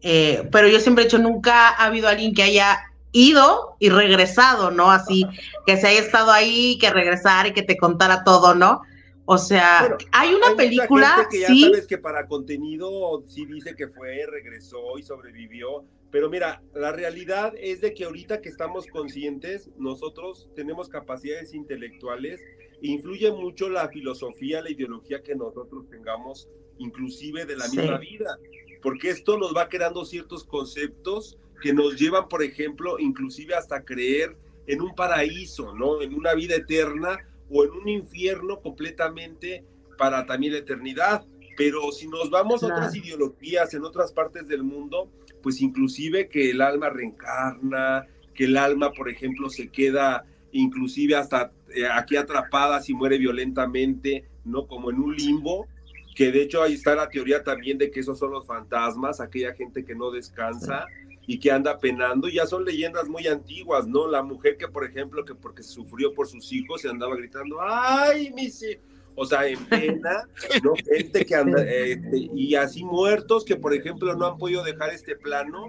[0.00, 2.78] Eh, pero yo siempre he dicho, nunca ha habido alguien que haya
[3.12, 4.90] ido y regresado, ¿no?
[4.90, 5.24] Así,
[5.66, 8.82] que se haya estado ahí, que regresara y que te contara todo, ¿no?
[9.24, 13.22] O sea, Bueno, hay una Hay película, gente que ya sí, sabes que para contenido
[13.26, 15.84] sí dice que fue, regresó y sobrevivió.
[16.10, 22.40] Pero mira, la realidad es de que ahorita que estamos conscientes, nosotros tenemos capacidades intelectuales,
[22.82, 27.76] e influye mucho la filosofía, la ideología que nosotros tengamos, inclusive de la Sí.
[27.76, 28.38] misma vida,
[28.82, 34.36] porque esto nos va creando ciertos conceptos que nos llevan, por ejemplo, inclusive hasta creer
[34.66, 36.02] en un paraíso, ¿no?
[36.02, 37.18] En una vida eterna
[37.50, 39.64] o en un infierno completamente
[39.96, 41.24] para también la eternidad.
[41.56, 43.06] Pero si nos vamos a otras Claro.
[43.06, 45.10] ideologías en otras partes del mundo,
[45.42, 51.52] pues inclusive que el alma reencarna, que el alma, por ejemplo, se queda inclusive hasta
[51.74, 54.66] eh, aquí atrapada si muere violentamente, ¿no?
[54.66, 55.66] Como en un limbo,
[56.14, 59.54] que de hecho ahí está la teoría también de que esos son los fantasmas, aquella
[59.54, 60.86] gente que no descansa
[61.30, 64.08] y que anda penando, ya son leyendas muy antiguas, ¿no?
[64.08, 68.32] La mujer que, por ejemplo, que porque sufrió por sus hijos, se andaba gritando, ¡ay,
[68.34, 68.82] mis hijos!
[69.14, 70.26] O sea, en pena,
[70.64, 70.72] ¿no?
[70.90, 72.00] Gente que anda, eh,
[72.34, 75.66] y así muertos que, por ejemplo, no han podido dejar este plano.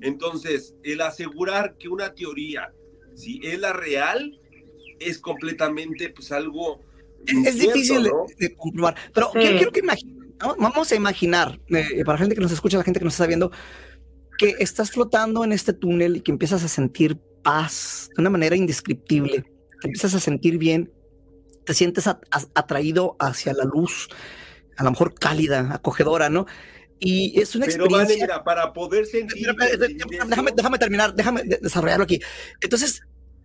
[0.00, 2.72] Entonces, el asegurar que una teoría,
[3.14, 4.40] si es la real,
[4.98, 6.80] es completamente, pues, algo...
[7.26, 8.24] es incierto, difícil de, ¿no?
[8.38, 8.96] de comprobar.
[9.12, 9.40] Pero Sí.
[9.40, 10.56] quiero, quiero que imaginen, ¿no?
[10.58, 13.26] vamos a imaginar, eh, para la gente que nos escucha, la gente que nos está
[13.26, 13.52] viendo,
[14.42, 18.56] que estás flotando en este túnel y que empiezas a sentir paz de una manera
[18.56, 19.44] indescriptible,
[19.80, 20.90] que empiezas a sentir bien,
[21.64, 24.08] te sientes a- a- atraído hacia la luz,
[24.76, 26.46] a lo mejor cálida, acogedora, ¿no?
[26.98, 28.26] Y es una Pero vale, experiencia.
[28.26, 29.46] mira, para poder sentir.
[30.28, 32.20] Déjame, déjame terminar, déjame de- desarrollarlo aquí.
[32.60, 33.02] Entonces,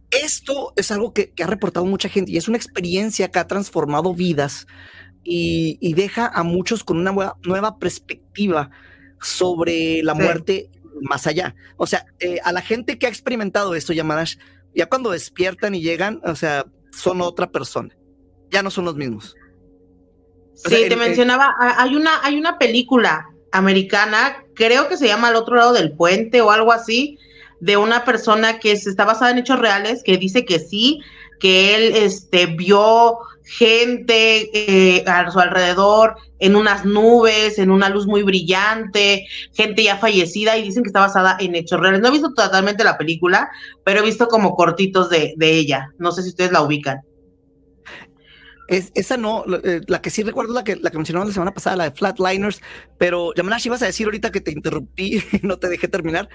[0.10, 3.46] esto es algo que, que ha reportado mucha gente y es una experiencia que ha
[3.48, 4.66] transformado vidas
[5.24, 8.70] y, y deja a muchos con una nueva, nueva perspectiva
[9.22, 10.22] sobre la Sí.
[10.22, 10.70] muerte
[11.02, 11.56] más allá.
[11.78, 14.36] O sea, eh, a la gente que ha experimentado esto, Yamarash,
[14.76, 17.96] ya cuando despiertan y llegan, o sea, son otra persona.
[18.50, 19.36] Ya no son los mismos.
[20.66, 25.08] O Sí, sea, te el- mencionaba, hay una, hay una película americana, creo que se
[25.08, 27.18] llama Al otro lado del puente o algo así,
[27.60, 31.00] de una persona que se está basada en hechos reales, que dice que sí,
[31.40, 38.06] que él este, vio gente eh, a su alrededor en unas nubes, en una luz
[38.06, 42.02] muy brillante, gente ya fallecida y dicen que está basada en hechos reales.
[42.02, 43.50] No he visto totalmente la película,
[43.84, 45.90] pero he visto como cortitos de, de ella.
[45.98, 47.02] No sé si ustedes la ubican.
[48.68, 51.54] Es, esa no, la, eh, que sí recuerdo la que, la que mencionamos la semana
[51.54, 52.62] pasada, la de Flatliners,
[52.98, 56.28] pero Yamanash, ibas a decir ahorita que te interrumpí no te dejé terminar.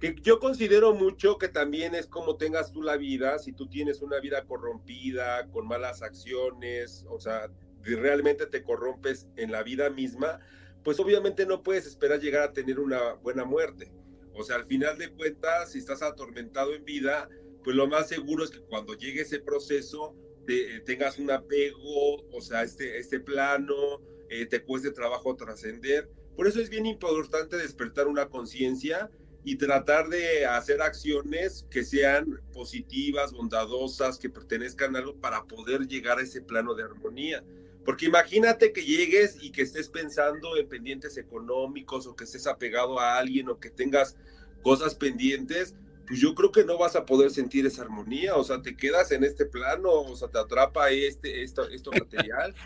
[0.00, 4.00] Que yo considero mucho que también es como tengas tú la vida, si tú tienes
[4.00, 7.50] una vida corrompida, con malas acciones, o sea,
[7.82, 10.40] realmente te corrompes en la vida misma,
[10.82, 13.92] pues obviamente no puedes esperar llegar a tener una buena muerte.
[14.32, 17.28] O sea, al final de cuentas, si estás atormentado en vida,
[17.62, 22.40] pues lo más seguro es que cuando llegue ese proceso te- tengas un apego, o
[22.40, 26.08] sea, este, este plano, eh, te cueste trabajo trascender.
[26.36, 29.10] Por eso es bien importante despertar una conciencia
[29.44, 35.86] y tratar de hacer acciones que sean positivas, bondadosas, que pertenezcan a algo para poder
[35.86, 37.42] llegar a ese plano de armonía.
[37.84, 43.00] Porque imagínate que llegues y que estés pensando en pendientes económicos o que estés apegado
[43.00, 44.16] a alguien o que tengas
[44.62, 45.74] cosas pendientes,
[46.06, 49.12] pues yo creo que no vas a poder sentir esa armonía, o sea, te quedas
[49.12, 52.54] en este plano, o sea, te atrapa este, esto, esto material.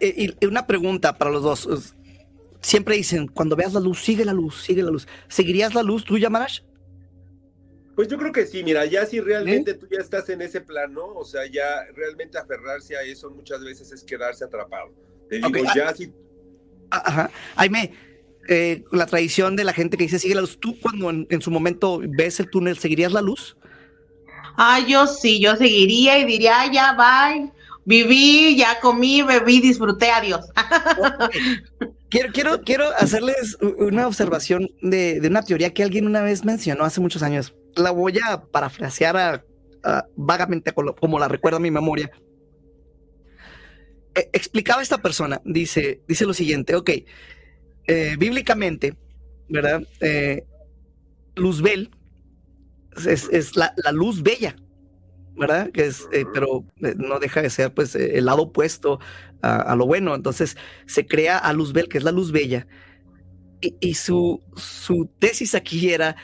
[0.00, 1.96] Eh, y una pregunta para los dos.
[2.62, 5.06] Siempre dicen, cuando veas la luz, sigue la luz, sigue la luz.
[5.28, 6.60] ¿Seguirías la luz tú, Yamarash?
[7.94, 11.04] Pues yo creo que sí, mira, ya si realmente tú ya estás en ese plano,
[11.14, 14.94] o sea, ya realmente aferrarse a eso muchas veces es quedarse atrapado.
[15.28, 15.72] Te digo, Ok, ah.
[15.74, 16.10] ya si
[16.90, 17.30] Ah, Ajá.
[17.56, 17.92] Jaime,
[18.48, 21.42] eh, la tradición de la gente que dice sigue la luz, ¿tú cuando en, en
[21.42, 23.56] su momento ves el túnel, seguirías la luz?
[24.56, 27.50] Ah, yo sí, yo seguiría y diría, "Ah, ya, bye.
[27.84, 30.46] Viví, ya comí, bebí, disfruté, adiós.
[32.12, 36.84] Quiero, quiero, quiero hacerles una observación de, de una teoría que alguien una vez mencionó
[36.84, 37.54] hace muchos años.
[37.74, 39.44] La voy a parafrasear a-
[39.82, 42.10] a- vagamente como, la recuerda mi memoria.
[44.14, 46.90] Eh, explicaba esta persona, dice, dice lo siguiente, ok,
[47.86, 48.94] eh, bíblicamente,
[49.48, 49.82] ¿verdad?
[50.00, 50.44] Eh,
[51.34, 51.90] Luzbel
[53.06, 54.54] es, es la, la luz bella,
[55.34, 55.70] ¿verdad?
[55.70, 59.00] Que es, eh, pero eh, no deja de ser pues eh, el lado opuesto
[59.42, 60.14] a, lo bueno.
[60.14, 62.66] Entonces se crea a Luzbel, que es la luz bella.
[63.60, 66.16] Y, y su, su tesis aquí era,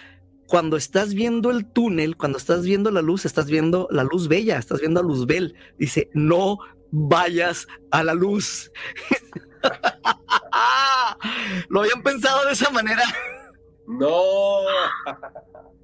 [0.49, 4.59] cuando estás viendo el túnel, cuando estás viendo la luz, estás viendo la luz bella,
[4.59, 5.55] estás viendo a Luzbel.
[5.79, 6.59] Dice, no
[6.91, 8.73] vayas a la luz.
[11.69, 13.03] Lo habían pensado de esa manera.
[13.87, 14.61] no.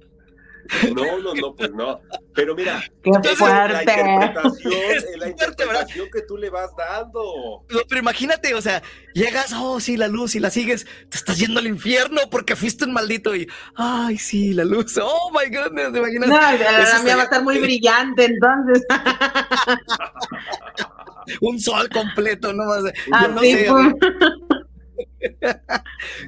[0.95, 1.99] No, no, no, pues no.
[2.33, 3.79] Pero mira, Qué esa es la fuerte.
[3.81, 7.63] interpretación, la interpretación que tú le vas dando.
[7.69, 8.81] No, pero imagínate, o sea,
[9.13, 12.85] llegas, oh, sí, la luz, y la sigues, te estás yendo al infierno porque fuiste
[12.85, 16.29] un maldito y, ay, sí, la luz, oh my goodness, ¿te imaginas?
[16.29, 18.83] No, la, Eso la mía va a estar muy brillante, entonces.
[21.41, 22.83] Un sol completo, no más.
[22.83, 23.93] Yo no sé, pum.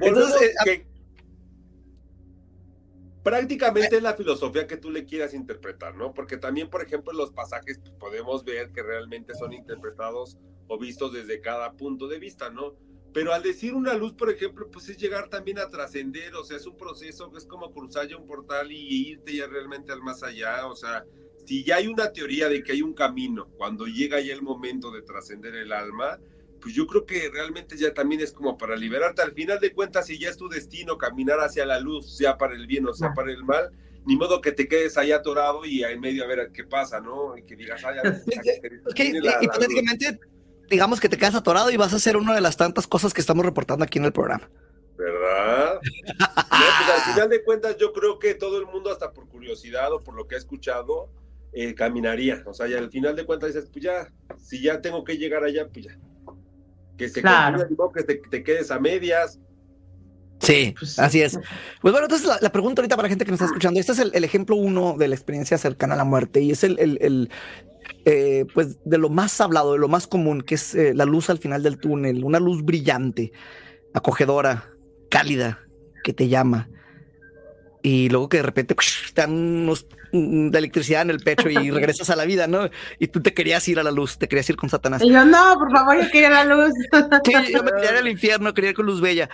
[0.00, 0.86] Entonces, eh, que
[3.22, 6.14] prácticamente es la filosofía que tú le quieras interpretar, ¿no?
[6.14, 11.12] Porque también, por ejemplo, los pasajes pues, podemos ver que realmente son interpretados o vistos
[11.12, 12.74] desde cada punto de vista, ¿no?
[13.12, 16.56] Pero al decir una luz, por ejemplo, pues es llegar también a trascender, o sea,
[16.56, 20.02] es un proceso que es como cruzar ya un portal y irte ya realmente al
[20.02, 21.04] más allá, o sea,
[21.46, 24.90] si ya hay una teoría de que hay un camino, cuando llega ya el momento
[24.90, 26.18] de trascender el alma,
[26.60, 29.22] pues yo creo que realmente ya también es como para liberarte.
[29.22, 32.54] Al final de cuentas, si ya es tu destino caminar hacia la luz, sea para
[32.54, 33.70] el bien o sea para el mal,
[34.06, 37.36] ni modo que te quedes ahí atorado y en medio a ver qué pasa, ¿no?
[37.36, 38.22] Y que digas, ay, a ver,
[38.86, 39.44] Ok, tiene la- la luz".
[39.44, 40.20] hipotéticamente,
[40.70, 43.20] digamos que te quedas atorado y vas a hacer una de las tantas cosas que
[43.20, 44.48] estamos reportando aquí en el programa.
[44.96, 45.80] ¿Verdad?
[46.18, 49.92] No, pues al final de cuentas, yo creo que todo el mundo, hasta por curiosidad
[49.92, 51.08] o por lo que ha escuchado,
[51.52, 52.42] eh, caminaría.
[52.46, 55.44] O sea, y al final de cuentas dices, pues ya, si ya tengo que llegar
[55.44, 55.98] allá, pues ya.
[56.98, 57.58] Que se Claro.
[57.58, 59.38] continúe, que te, te quedes a medias.
[60.40, 61.38] Sí, Pues, así es.
[61.80, 63.92] Pues bueno, entonces la, la pregunta ahorita para la gente que nos está escuchando, este
[63.92, 66.78] es el, el ejemplo uno de la experiencia cercana a la muerte y es el,
[66.78, 67.30] el- el,
[68.04, 71.30] eh, pues de lo más hablado, de lo más común, que es eh, la luz
[71.30, 73.32] al final del túnel, una luz brillante.
[73.94, 74.70] acogedora,
[75.10, 75.60] cálida,
[76.04, 76.68] que te llama.
[77.82, 78.74] Y luego que de repente
[79.14, 82.68] te dan unos de electricidad en el pecho y regresas a la vida, ¿no?
[82.98, 85.02] Y tú te querías ir a la luz, te querías ir con Satanás.
[85.02, 86.72] Y yo, no, por favor, yo quería la luz.
[87.24, 89.28] Sí, yo me quería ir al infierno, quería ir con luz bella.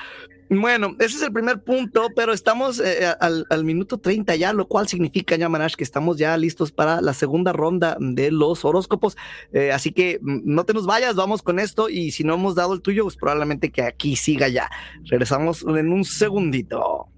[0.51, 4.69] Bueno, ese es el primer punto, pero estamos eh, al, al, minuto 30 ya, lo
[4.69, 9.17] cual significa, Yamanash, que estamos ya listos para la segunda ronda de los horóscopos.
[9.53, 12.55] Eh, así que mm, no te nos vayas, vamos con esto y si no hemos
[12.55, 14.71] dado el tuyo, pues probablemente que aquí siga ya.
[15.05, 17.09] Regresamos en un segundito.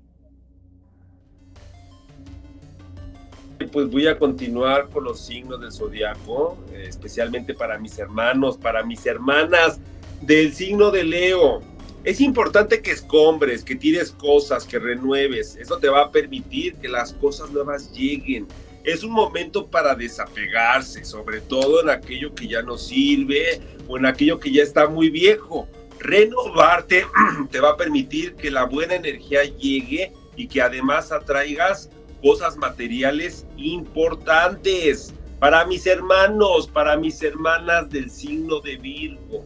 [3.72, 8.84] Pues voy a continuar con los signos del zodiaco, eh, especialmente para mis hermanos, para
[8.84, 9.80] mis hermanas
[10.20, 11.62] del signo de Leo
[12.06, 15.56] es importante que escombres, que tires cosas, que renueves.
[15.56, 18.46] Eso te va a permitir que las cosas nuevas lleguen.
[18.84, 24.06] Es un momento para desapegarse, sobre todo en aquello que ya no sirve o en
[24.06, 25.66] aquello que ya está muy viejo.
[25.98, 27.04] Renovarte
[27.50, 31.90] te va a permitir que la buena energía llegue y que además atraigas
[32.22, 39.44] cosas materiales importantes para mis hermanos, para mis hermanas del signo de Virgo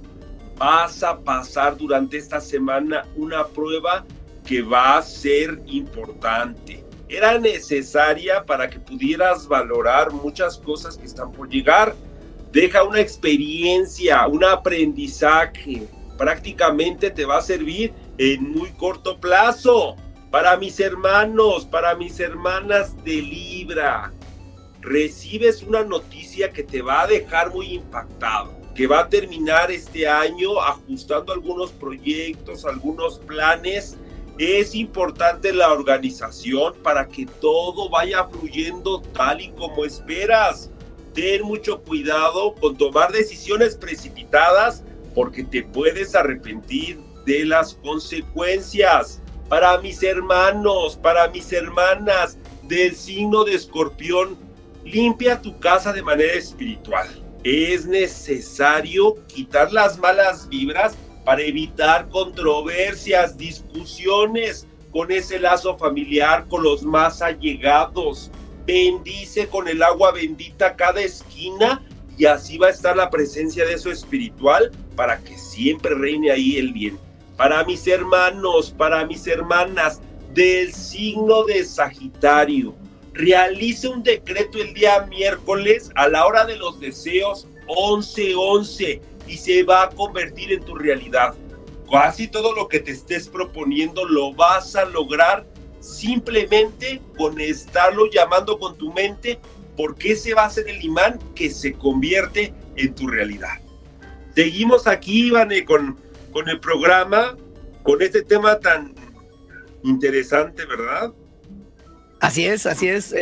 [0.60, 4.04] vas a pasar durante esta semana una prueba
[4.44, 6.84] que va a ser importante.
[7.08, 11.94] Era necesaria para que pudieras valorar muchas cosas que están por llegar.
[12.52, 15.88] Deja una experiencia, un aprendizaje.
[16.18, 19.96] Prácticamente te va a servir en muy corto plazo.
[20.30, 24.12] Para mis hermanos, para mis hermanas de Libra,
[24.80, 30.08] recibes una noticia que te va a dejar muy impactado que va a terminar este
[30.08, 33.96] año ajustando algunos proyectos, algunos planes.
[34.38, 40.70] Es importante la organización para que todo vaya fluyendo tal y como esperas.
[41.12, 44.82] Ten mucho cuidado con tomar decisiones precipitadas
[45.14, 49.19] porque te puedes arrepentir de las consecuencias.
[49.50, 54.38] Para mis hermanos, para mis hermanas del signo de escorpión,
[54.82, 57.08] limpia tu casa de manera espiritual
[57.44, 66.62] es necesario quitar las malas vibras para evitar controversias, discusiones con ese lazo familiar, con
[66.62, 68.30] los más allegados.
[68.66, 71.82] Bendice con el agua bendita cada esquina
[72.18, 76.56] y así va a estar la presencia de eso espiritual para que siempre reine ahí
[76.56, 76.98] el bien.
[77.40, 80.02] Para mis hermanos, para mis hermanas
[80.34, 82.74] del signo de Sagitario,
[83.14, 89.62] realice un decreto el día miércoles a la hora de los deseos 11:11 y se
[89.62, 91.32] va a convertir en tu realidad.
[91.90, 95.46] Casi todo lo que te estés proponiendo lo vas a lograr
[95.80, 99.40] simplemente con estarlo llamando con tu mente
[99.78, 103.62] porque ese va a ser el imán que se convierte en tu realidad.
[104.34, 105.96] Seguimos aquí, Ivane, con,
[106.32, 107.36] con el programa,
[107.82, 108.94] con este tema tan
[109.82, 111.12] interesante, ¿verdad?
[112.20, 113.14] Así es, así es.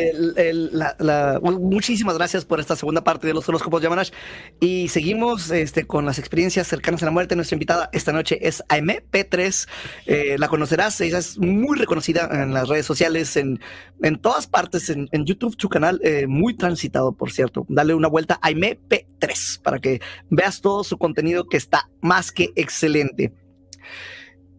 [1.41, 4.11] muchísimas gracias por esta segunda parte de los horóscopos Yamanash.
[4.59, 7.37] Y seguimos este, con las experiencias cercanas a la muerte.
[7.37, 9.69] Nuestra invitada esta noche es Aime P3.
[10.07, 13.61] Eh, la conocerás, ella es muy reconocida en las redes sociales, en,
[14.03, 17.67] en todas partes, en, YouTube, su canal, eh, muy transitado, por cierto.
[17.69, 22.33] Dale una vuelta a Aime P3 para que veas todo su contenido que está más
[22.33, 23.33] que excelente.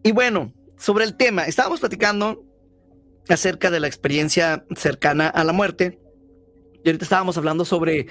[0.02, 2.49] Y bueno, sobre el tema, estábamos platicando
[3.34, 5.98] acerca de la experiencia cercana a la muerte.
[6.82, 8.06] Y ahorita estábamos hablando sobre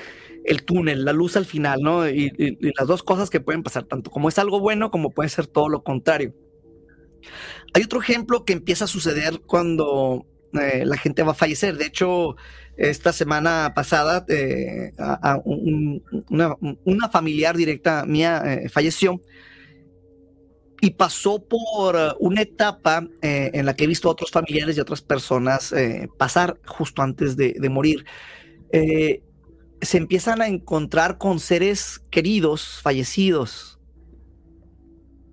[0.45, 2.07] el túnel, la luz al final, ¿no?
[2.07, 2.31] Y,
[2.77, 5.69] las dos cosas que pueden pasar, tanto como es algo bueno como puede ser todo
[5.69, 6.33] lo contrario.
[7.73, 11.77] Hay otro ejemplo que empieza a suceder cuando eh, la gente va a fallecer.
[11.77, 12.35] De hecho,
[12.77, 14.93] esta semana pasada, eh,
[16.29, 19.21] una, familiar directa mía eh, falleció
[20.81, 24.77] y pasó por eh, una etapa eh, en la que he visto a otros familiares
[24.77, 28.05] y otras personas eh, pasar justo antes de, morir.
[28.71, 33.79] se empiezan a encontrar con seres queridos, fallecidos.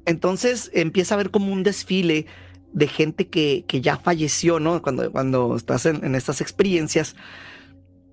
[0.04, 2.26] Entonces empieza a haber como un desfile
[2.72, 4.82] de gente que, ya falleció, ¿no?
[4.82, 7.16] Cuando, cuando estás en estas experiencias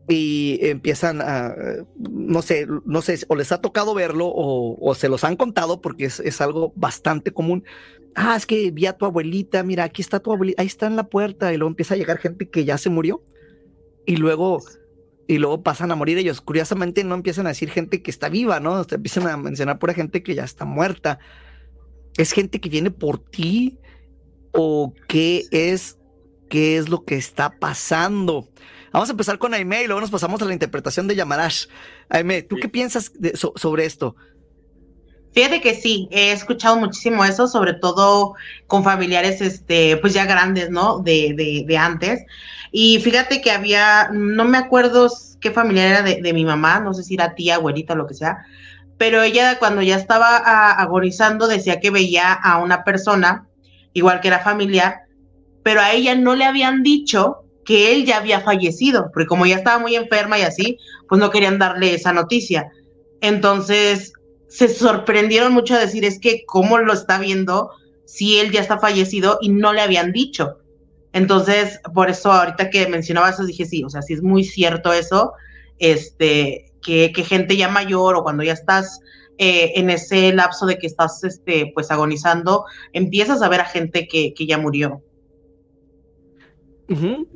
[0.07, 1.55] y empiezan a,
[1.97, 6.05] no sé, no sé, o les ha tocado verlo o, se los han contado porque
[6.05, 7.63] es, algo bastante común.
[8.15, 10.97] Ah, es que vi a tu abuelita, mira, aquí está tu abuelita, ahí está en
[10.97, 13.23] la puerta y luego empieza a llegar gente que ya se murió
[14.05, 14.61] y luego,
[15.27, 16.41] y luego pasan a morir ellos.
[16.41, 18.83] Curiosamente no empiezan a decir gente que está viva, ¿no?
[18.83, 21.19] Se empiezan a mencionar pura gente que ya está muerta.
[22.17, 23.79] ¿Es gente que viene por ti
[24.51, 25.97] o qué es,
[26.49, 28.49] qué es lo que está pasando?
[28.93, 31.65] Vamos a empezar con Aime y luego nos pasamos a la interpretación de Yamarash.
[32.09, 33.11] Aime, ¿tú qué piensas
[33.55, 34.15] sobre esto?
[35.33, 38.35] Fíjate que sí, he escuchado muchísimo eso, sobre todo
[38.67, 40.99] con familiares, este, pues ya grandes, ¿no?
[40.99, 42.23] De, de, de antes.
[42.71, 45.09] Y fíjate que había, no me acuerdo
[45.41, 48.13] qué familiar era de, de mi mamá, no sé si era tía, abuelita, lo que
[48.13, 48.45] sea,
[48.99, 53.47] pero ella cuando ya estaba a, agonizando decía que veía a una persona,
[53.93, 55.01] igual que era familiar,
[55.63, 59.55] pero a ella no le habían dicho que él ya había fallecido, porque como ya
[59.55, 62.71] estaba muy enferma y así, pues no querían darle esa noticia.
[63.21, 64.13] Entonces,
[64.47, 67.71] se sorprendieron mucho a decir, es que cómo lo está viendo
[68.05, 70.57] si él ya está fallecido y no le habían dicho.
[71.13, 74.93] Entonces, por eso ahorita que mencionaba eso, dije, sí, o sea, sí es muy cierto
[74.93, 75.33] eso,
[75.79, 78.99] este, que, que gente ya mayor o cuando ya estás
[79.37, 84.07] eh, en ese lapso de que estás, este, pues agonizando, empiezas a ver a gente
[84.07, 85.01] que, que ya murió.
[86.93, 87.27] Uh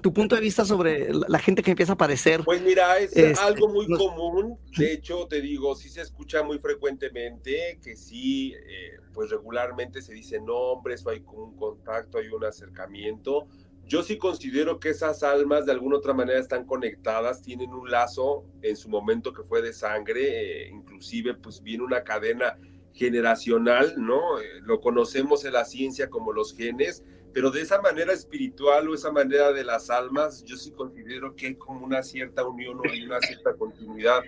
[0.00, 2.42] tu punto de vista sobre la gente que empieza a aparecer.
[2.44, 4.58] Pues mira, es este, algo muy común.
[4.76, 10.14] De hecho, te digo, sí se escucha muy frecuentemente que sí, eh, pues regularmente se
[10.14, 13.46] dice nombres o hay un contacto, hay un acercamiento.
[13.84, 18.44] Yo sí considero que esas almas de alguna otra manera están conectadas, tienen un lazo
[18.62, 22.56] en su momento que fue de sangre, eh, inclusive pues viene una cadena
[22.92, 24.38] generacional, ¿no?
[24.38, 28.94] Eh, lo conocemos en la ciencia como los genes pero de esa manera espiritual o
[28.94, 32.82] esa manera de las almas, yo sí considero que hay como una cierta unión o
[32.82, 34.22] una cierta continuidad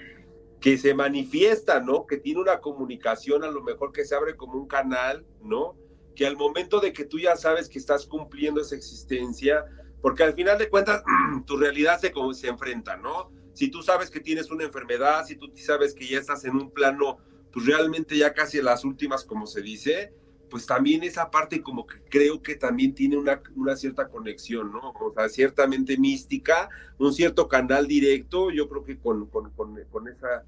[0.60, 2.06] que se manifiesta, ¿no?
[2.06, 5.76] Que tiene una comunicación a lo mejor que se abre como un canal, ¿no?
[6.14, 9.64] Que al momento de que tú ya sabes que estás cumpliendo esa existencia,
[10.00, 11.02] porque al final de cuentas
[11.46, 13.32] tu realidad se, se enfrenta, ¿no?
[13.52, 16.70] Si tú sabes que tienes una enfermedad, si tú sabes que ya estás en un
[16.70, 17.18] plano,
[17.52, 20.14] pues realmente ya casi las últimas, como se dice,
[20.52, 24.90] pues también esa parte como que creo que también tiene una, una, cierta conexión, ¿no?
[24.90, 30.08] O sea, ciertamente mística, un cierto canal directo, yo creo que con, con, con, con
[30.08, 30.44] esa,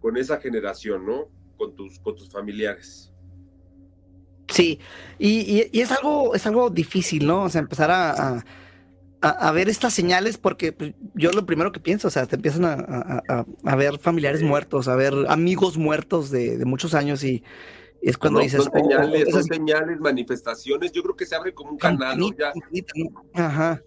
[0.00, 1.28] con esa generación, ¿no?
[1.56, 3.12] Con tus, con tus familiares.
[4.46, 4.78] Sí,
[5.18, 7.42] y, y, es, algo, es algo difícil, ¿no?
[7.42, 8.44] O sea, empezar a,
[9.22, 12.36] a, a ver estas señales, porque pues, yo lo primero que pienso, o sea, te
[12.36, 17.42] empiezan a, a ver familiares muertos, a ver amigos muertos de, de muchos años y
[18.02, 18.64] es cuando dices.
[18.64, 20.92] Son señales, oh, son señales, manifestaciones.
[20.92, 22.30] Yo creo que se abre como un canal, ¿no?
[22.36, 22.52] Ya,
[23.34, 23.82] Ajá.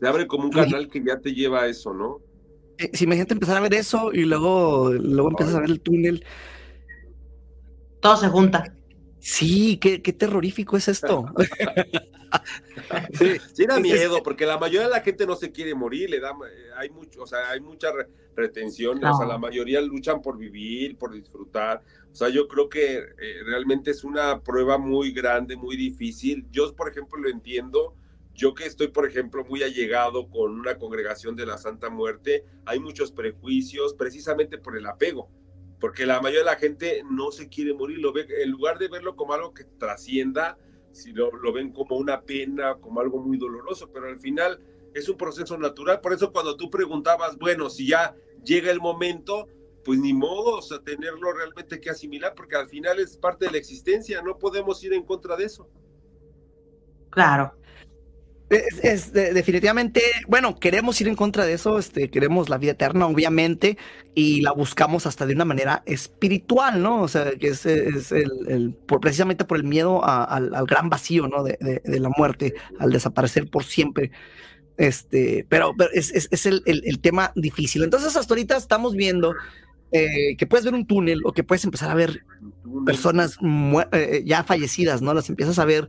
[0.00, 2.20] Se abre como un canal que ya te lleva a eso, ¿no?
[2.78, 6.24] Eh, si imagínate empezar a ver eso y luego, luego empiezas a ver el túnel.
[8.00, 8.72] Todo se junta.
[9.18, 11.26] Sí, qué, qué terrorífico es esto.
[13.12, 16.20] sí, sí da miedo, porque la mayoría de la gente no se quiere morir, le
[16.20, 17.88] da, eh, hay mucho, o sea, hay mucha
[18.36, 21.82] retención, o sea, la mayoría luchan por vivir, por disfrutar.
[22.12, 26.46] O sea, yo creo que eh, realmente es una prueba muy grande, muy difícil.
[26.50, 27.94] Yo, por ejemplo, lo entiendo.
[28.34, 32.78] Yo que estoy, por ejemplo, muy allegado con una congregación de la Santa Muerte, hay
[32.78, 35.28] muchos prejuicios precisamente por el apego,
[35.80, 38.86] porque la mayoría de la gente no se quiere morir, lo ve, en lugar de
[38.86, 40.56] verlo como algo que trascienda,
[40.92, 44.60] si lo, lo ven como una pena, como algo muy doloroso, pero al final
[44.94, 46.00] es un proceso natural.
[46.00, 49.48] Por eso cuando tú preguntabas, bueno, si ya llega el momento,
[49.84, 53.52] pues ni modo, o sea, tenerlo realmente que asimilar, porque al final es parte de
[53.52, 55.68] la existencia, no podemos ir en contra de eso.
[57.10, 57.54] Claro.
[58.50, 63.76] Es, definitivamente, bueno, queremos ir en contra de eso, este, queremos la vida eterna, obviamente,
[64.14, 67.02] y la buscamos hasta de una manera espiritual, ¿no?
[67.02, 71.44] O sea, que es, el, precisamente por el miedo al, gran vacío, ¿no?
[71.44, 74.12] De, de, la muerte, al desaparecer por siempre.
[74.78, 77.82] Este, pero, es, es, el, el, tema difícil.
[77.82, 79.34] Entonces, hasta ahorita estamos viendo
[79.92, 82.22] eh, que puedes ver un túnel o que puedes empezar a ver
[82.84, 83.38] personas
[83.92, 85.14] eh, ya fallecidas, ¿no?
[85.14, 85.88] Las empiezas a ver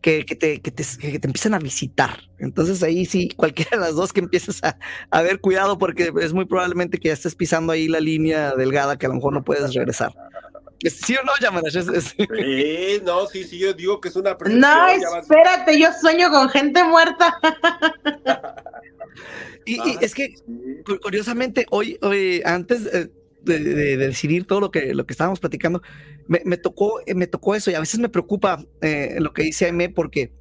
[0.00, 2.20] que, que, te, que, te, que, te, empiezan a visitar.
[2.38, 4.78] Entonces ahí sí, cualquiera de las dos que empieces a,
[5.10, 8.96] a, ver cuidado porque es muy probablemente que ya estés pisando ahí la línea delgada
[8.96, 10.12] que a lo mejor no puedes regresar.
[10.90, 11.78] ¿Sí o no, Yamanash?
[12.00, 16.82] Sí, no, sí, sí, yo digo que es una No, espérate, yo sueño con gente
[16.84, 17.38] muerta.
[19.64, 20.34] y, y, es que,
[21.02, 23.10] curiosamente, hoy, hoy antes, eh,
[23.44, 25.82] de, decidir todo lo que, lo que estábamos platicando,
[26.26, 29.88] me, tocó, me tocó eso y a veces me preocupa eh, lo que dice Aime
[29.88, 30.32] porque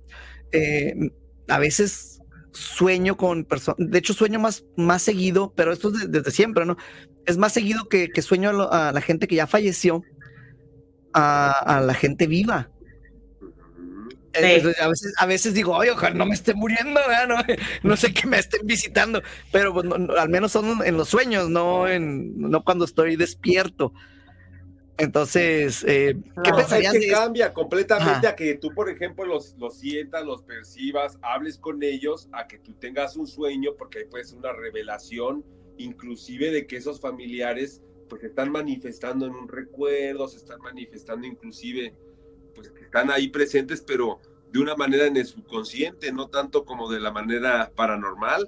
[0.51, 1.11] eh,
[1.47, 6.31] a veces sueño con personas, de hecho sueño más, más seguido, pero esto es desde
[6.31, 6.77] siempre, ¿no?
[7.25, 10.03] Es más seguido que, que sueño a, la gente que ya falleció,
[11.13, 12.69] a la gente viva.
[14.35, 17.35] A, veces, a veces digo, oye, ojalá no me esté muriendo, no,
[17.83, 19.21] no, sé que me estén visitando,
[19.51, 19.85] pero pues,
[20.17, 23.93] al menos son en los sueños, no, en, no cuando estoy despierto.
[24.97, 26.93] Entonces, eh, ¿qué no, pensarías?
[26.93, 31.81] que cambia completamente a que tú, por ejemplo, los, los sientas, los percibas, hables con
[31.81, 35.43] ellos, a que tú tengas un sueño, porque ahí puede ser una revelación,
[35.77, 41.25] inclusive de que esos familiares pues se están manifestando en un recuerdo, se están manifestando
[41.25, 41.95] inclusive,
[42.93, 44.19] están ahí presentes, pero
[44.51, 48.47] de una manera en el subconsciente, no tanto como de la manera paranormal.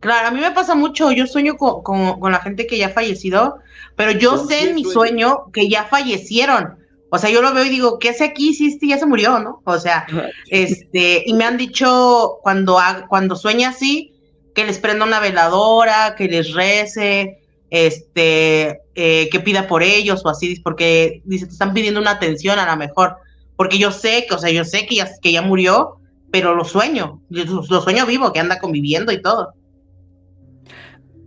[0.00, 2.88] Claro, a mí me pasa mucho, yo sueño con, con, con la gente que ya
[2.88, 3.60] ha fallecido,
[3.96, 6.76] pero yo ¿Con sé en mi sueño que ya fallecieron.
[7.08, 8.52] O sea, yo lo veo y digo, ¿qué hace aquí?
[8.52, 9.62] Sí, este ya se murió, ¿no?
[9.64, 10.06] O sea,
[10.50, 12.78] este, y me han dicho cuando,
[13.08, 14.12] cuando sueña así,
[14.54, 17.41] que les prenda una veladora, que les rece,
[17.72, 22.58] este, eh, que pida por ellos o así, porque dice, te están pidiendo una atención
[22.58, 23.16] a lo mejor,
[23.56, 25.96] porque yo sé que, o sea, yo sé que ya, que ya murió,
[26.30, 29.54] pero lo sueño, lo, sueño vivo, que anda conviviendo y todo.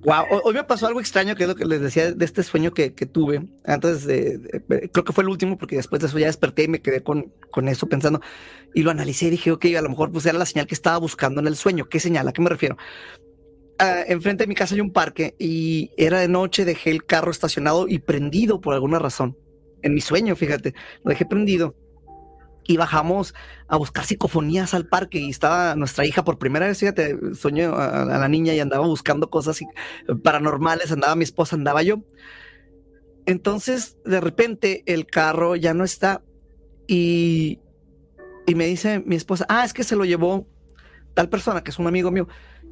[0.03, 2.75] Wow, hoy me pasó algo extraño, que es lo que les decía de este sueño
[2.75, 6.19] que, que tuve antes de, de- creo que fue el último, porque después de eso
[6.19, 8.21] ya desperté y me quedé con, con eso pensando
[8.75, 10.99] y lo analicé y dije, ok, a lo mejor pues era la señal que estaba
[10.99, 11.85] buscando en el sueño.
[11.89, 12.27] ¿Qué señal?
[12.27, 12.77] ¿A qué me refiero?
[13.77, 17.29] Ah, enfrente de mi casa hay un parque y era de noche, dejé el carro
[17.29, 19.37] estacionado y prendido por alguna razón.
[19.81, 20.73] En mi sueño, fíjate,
[21.03, 21.75] lo dejé prendido
[22.63, 23.35] y bajamos
[23.67, 28.03] a buscar psicofonías al parque y estaba nuestra hija por primera vez, fíjate, soñó a,
[28.03, 29.67] a la niña y andaba buscando cosas y-
[30.23, 32.01] paranormales, andaba mi esposa, andaba yo.
[33.25, 36.23] Entonces, de repente, el carro ya no está
[36.87, 37.59] y,
[38.47, 40.47] y me dice mi esposa, ah, es que se lo llevó
[41.13, 42.27] tal persona, que es un amigo mío,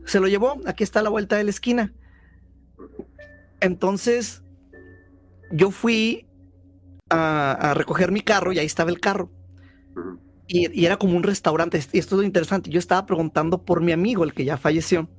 [0.06, 1.94] se lo llevó, aquí está la vuelta de la esquina.
[3.62, 4.44] Entonces,
[5.52, 6.28] yo fui
[7.10, 9.32] a, recoger mi carro y ahí estaba el carro.
[10.48, 11.80] Y, era como un restaurante.
[11.94, 12.70] Y esto es lo interesante.
[12.70, 15.10] Yo estaba preguntando por mi amigo, el que ya falleció.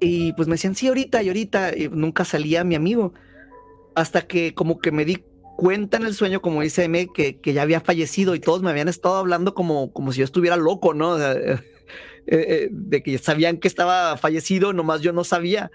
[0.00, 1.72] Y pues me decían, sí, ahorita y ahorita.
[1.92, 3.14] Nunca salía mi amigo.
[3.94, 5.24] Hasta que como que me di
[5.56, 8.70] cuenta en el sueño, como dice M, que, que ya había fallecido y todos me
[8.70, 11.16] habían estado hablando como, como si yo estuviera loco, ¿no?
[12.26, 15.70] Eh, de que sabían que estaba fallecido, nomás yo no sabía.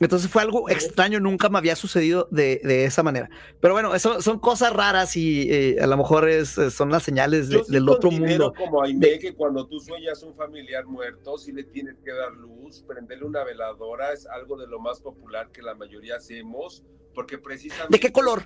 [0.00, 3.30] Entonces fue algo extraño, nunca me había sucedido de, de esa manera.
[3.60, 7.04] Pero bueno, eso son cosas raras y eh, a lo mejor es, eh, son las
[7.04, 8.52] señales de- sí del otro mundo.
[8.56, 12.82] como Aime que cuando tú sueñas un familiar muerto, sí le tienes que dar luz,
[12.84, 16.82] prenderle una veladora, es algo de lo más popular que la mayoría hacemos,
[17.14, 17.92] porque precisamente...
[17.92, 18.42] ¿De qué color?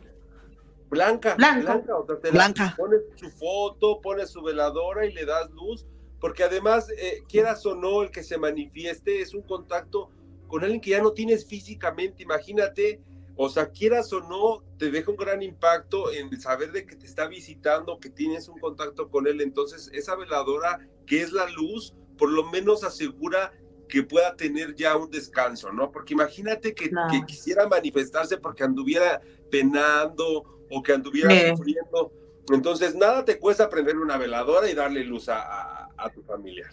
[0.91, 1.63] Blanca, Blanco.
[1.63, 2.75] blanca, o sea, te la- Blanca.
[2.77, 5.87] pones su foto, pones su veladora y le das luz,
[6.27, 10.11] porque además, eh, quieras o no, el que se manifieste es un contacto
[10.49, 13.01] con alguien que ya no tienes físicamente, imagínate,
[13.37, 17.07] o sea, quieras o no, te deja un gran impacto en saber de que te
[17.07, 21.95] está visitando, que tienes un contacto con él, entonces esa veladora, que es la luz,
[22.18, 23.53] por lo menos asegura
[23.89, 25.93] que pueda tener ya un descanso, ¿no?
[25.93, 27.07] Porque imagínate que, Claro.
[27.09, 31.51] que quisiera manifestarse porque anduviera penando o que anduviera Sí.
[31.57, 32.11] sufriendo.
[32.53, 36.71] Entonces, nada te cuesta prender una veladora y darle luz a, a- a tu familiar.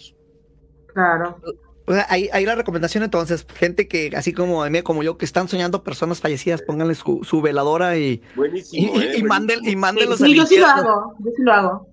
[0.87, 1.39] Claro.
[1.85, 5.25] O sea, ahí, ahí la recomendación entonces, gente que así como M, como yo, que
[5.25, 8.93] están soñando personas fallecidas, pónganle su, su veladora y, y, Buenísimo.
[8.95, 9.17] y- ¿eh?
[9.17, 11.87] y manden, y Sí, mándenlos sí, al yo sí lo hago, yo sí lo hago.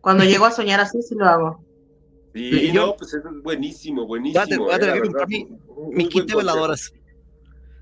[0.00, 1.64] Cuando llego a soñar así, sí lo hago.
[2.34, 4.64] Sí, Yo- no, pues eso es buenísimo, buenísimo.
[4.64, 5.48] voy a eh, tener que comprar mi-
[5.92, 6.92] Mi kit de veladoras.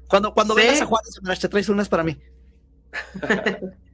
[0.09, 0.61] Cuando, cuando Sí.
[0.63, 2.19] vengas a Juárez, te traes unas para mí.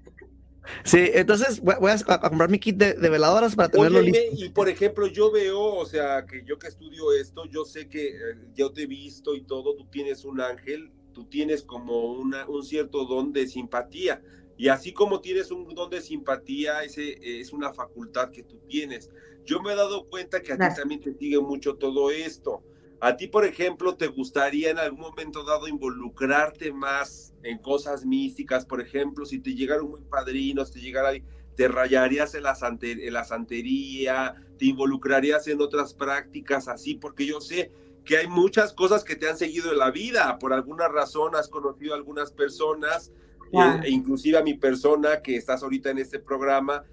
[0.85, 4.45] Sí, entonces voy, a, a comprar mi kit de, de veladoras para tenerlo Oye, listo.
[4.45, 8.09] Y por ejemplo, yo veo, o sea, que yo que estudio esto, yo sé que
[8.09, 12.47] eh, yo te he visto y todo, tú tienes un ángel, tú tienes como una,
[12.49, 14.22] un cierto don de simpatía.
[14.59, 18.59] Y así como tienes un don de simpatía, ese eh, es una facultad que tú
[18.68, 19.11] tienes.
[19.45, 22.62] Yo me he dado cuenta que a ti también te sigue mucho todo esto.
[23.01, 28.64] A ti, por ejemplo, ¿te gustaría en algún momento dado involucrarte más en cosas místicas?
[28.64, 31.12] Por ejemplo, si te llegara un buen padrino, si te llegara
[31.55, 37.24] te rayarías en la, sante- en la santería, te involucrarías en otras prácticas así, porque
[37.26, 37.70] yo sé
[38.05, 40.38] que hay muchas cosas que te han seguido en la vida.
[40.38, 43.11] Por alguna razón has conocido a algunas personas,
[43.53, 46.84] eh, e inclusive a mi persona que estás ahorita en este programa,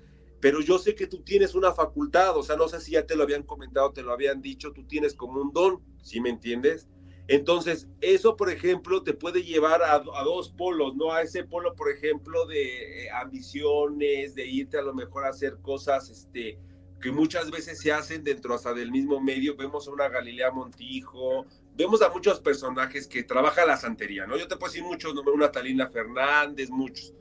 [0.44, 3.16] pero yo sé que tú tienes una facultad, o sea, no sé si ya te
[3.16, 6.90] lo habían comentado, te lo habían dicho, tú tienes como un don, ¿sí me entiendes?
[7.30, 11.14] Entonces, eso, por ejemplo, te puede llevar a, a dos polos, ¿no?
[11.14, 15.60] A ese polo, por ejemplo, de eh, ambiciones, de irte a lo mejor a hacer
[15.62, 16.60] cosas, este,
[17.02, 19.56] que muchas veces se hacen dentro hasta del mismo medio.
[19.56, 24.36] Vemos a una Galilea Montijo, vemos a muchos personajes que trabajan la santería, ¿no?
[24.38, 27.14] Yo te puedo decir muchos, una Talina Fernández, muchos.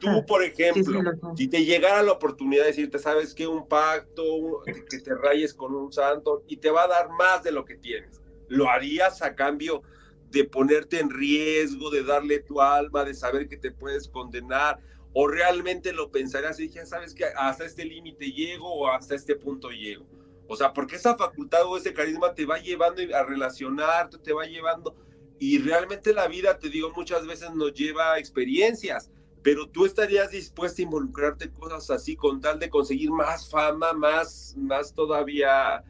[0.00, 0.92] Tú, por ejemplo, Sí, sí,
[1.36, 3.46] si te llegara la oportunidad de decirte, ¿sabes qué?
[3.46, 7.08] Un pacto, un- que- que te rayes con un santo y te va a dar
[7.10, 8.20] más de lo que tienes.
[8.48, 9.82] ¿Lo harías a cambio
[10.30, 14.78] de ponerte en riesgo, de darle tu alma, de saber que te puedes condenar?
[15.14, 17.24] ¿O realmente lo pensarías y dije, ¿sabes qué?
[17.36, 20.06] Hasta este límite llego o hasta este punto llego?
[20.46, 24.44] O sea, porque esa facultad o ese carisma te va llevando a relacionarte, te va
[24.46, 24.94] llevando
[25.38, 29.10] y realmente la vida, te digo, muchas veces nos lleva a experiencias,
[29.42, 34.54] pero tú estarías dispuesta a involucrarte cosas así con tal de conseguir más fama, más,
[34.56, 35.82] más todavía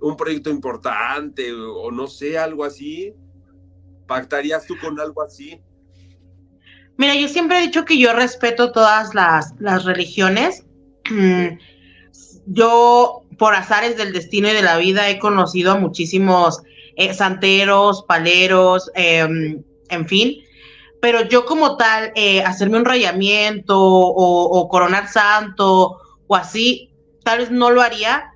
[0.00, 3.14] un proyecto importante o, no sé, algo así.
[4.06, 5.60] ¿Pactarías tú con algo así?
[6.96, 10.64] Mira, yo siempre he dicho que yo respeto todas las, las religiones.
[12.46, 16.62] Yo, por azares del destino y de la vida, he conocido a muchísimos
[16.96, 20.43] eh, santeros, paleros, em, en fin.
[21.04, 27.50] Pero yo como tal, eh, hacerme un rayamiento o, coronar santo o así, tal vez
[27.50, 28.32] no lo haría,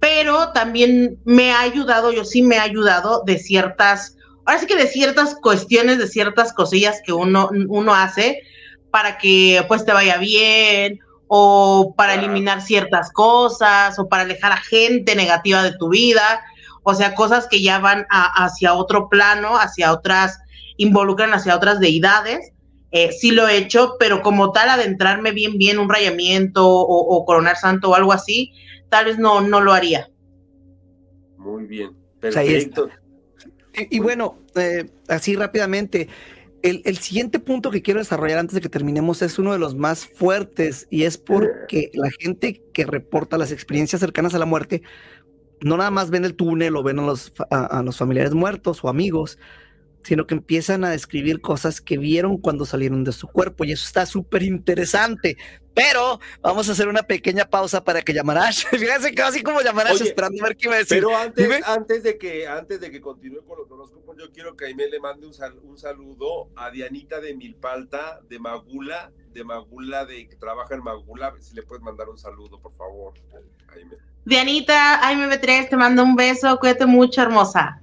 [0.00, 4.74] pero también me ha ayudado, yo sí me ha ayudado de ciertas, ahora sí que
[4.74, 8.42] de ciertas cuestiones, de ciertas cosillas que uno, uno hace
[8.90, 10.98] para que pues te vaya bien
[11.28, 16.42] o para eliminar ciertas cosas o para alejar a gente negativa de tu vida.
[16.82, 20.40] O sea, cosas que ya van hacia otro plano, hacia otras,
[20.80, 22.52] involucran hacia otras deidades.
[22.90, 27.56] Eh, sí lo he hecho, pero como tal, adentrarme bien, bien, un rayamiento o, coronar
[27.56, 28.52] santo o algo así,
[28.88, 30.10] tal vez no, no lo haría.
[31.36, 32.88] Muy bien, perfecto.
[33.90, 36.08] Y, bueno, eh, así rápidamente,
[36.62, 39.76] el, el, siguiente punto que quiero desarrollar antes de que terminemos es uno de los
[39.76, 44.82] más fuertes y es porque la gente que reporta las experiencias cercanas a la muerte
[45.62, 48.88] no nada más ven el túnel o ven a los, a, los familiares muertos o
[48.88, 49.38] amigos,
[50.02, 53.86] sino que empiezan a describir cosas que vieron cuando salieron de su cuerpo y eso
[53.86, 55.36] está súper interesante.
[55.74, 60.02] Pero vamos a hacer una pequeña pausa para que Yamarash, fíjense que así como Yamarash
[60.02, 60.98] esperando a ver qué iba a decir.
[60.98, 64.66] Pero antes, antes, de que, antes de que continúe con los horóscopos, yo quiero que
[64.66, 70.28] Aime le mande un, un saludo a Dianita de Milpalta, de Magula, de Magula, de
[70.28, 73.14] que trabaja en Magula, si le puedes mandar un saludo, por favor,
[73.74, 73.96] Aime.
[74.24, 77.80] Dianita, AIMB3, te mando un beso, cuídate mucho, hermosa.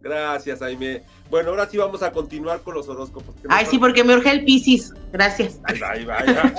[0.00, 1.02] Gracias, Aime.
[1.28, 3.34] Bueno, ahora sí vamos a continuar con los horóscopos.
[3.48, 4.92] Ay, sí, porque me urge el Piscis.
[5.12, 5.58] Gracias.
[5.64, 6.54] Ay, vaya.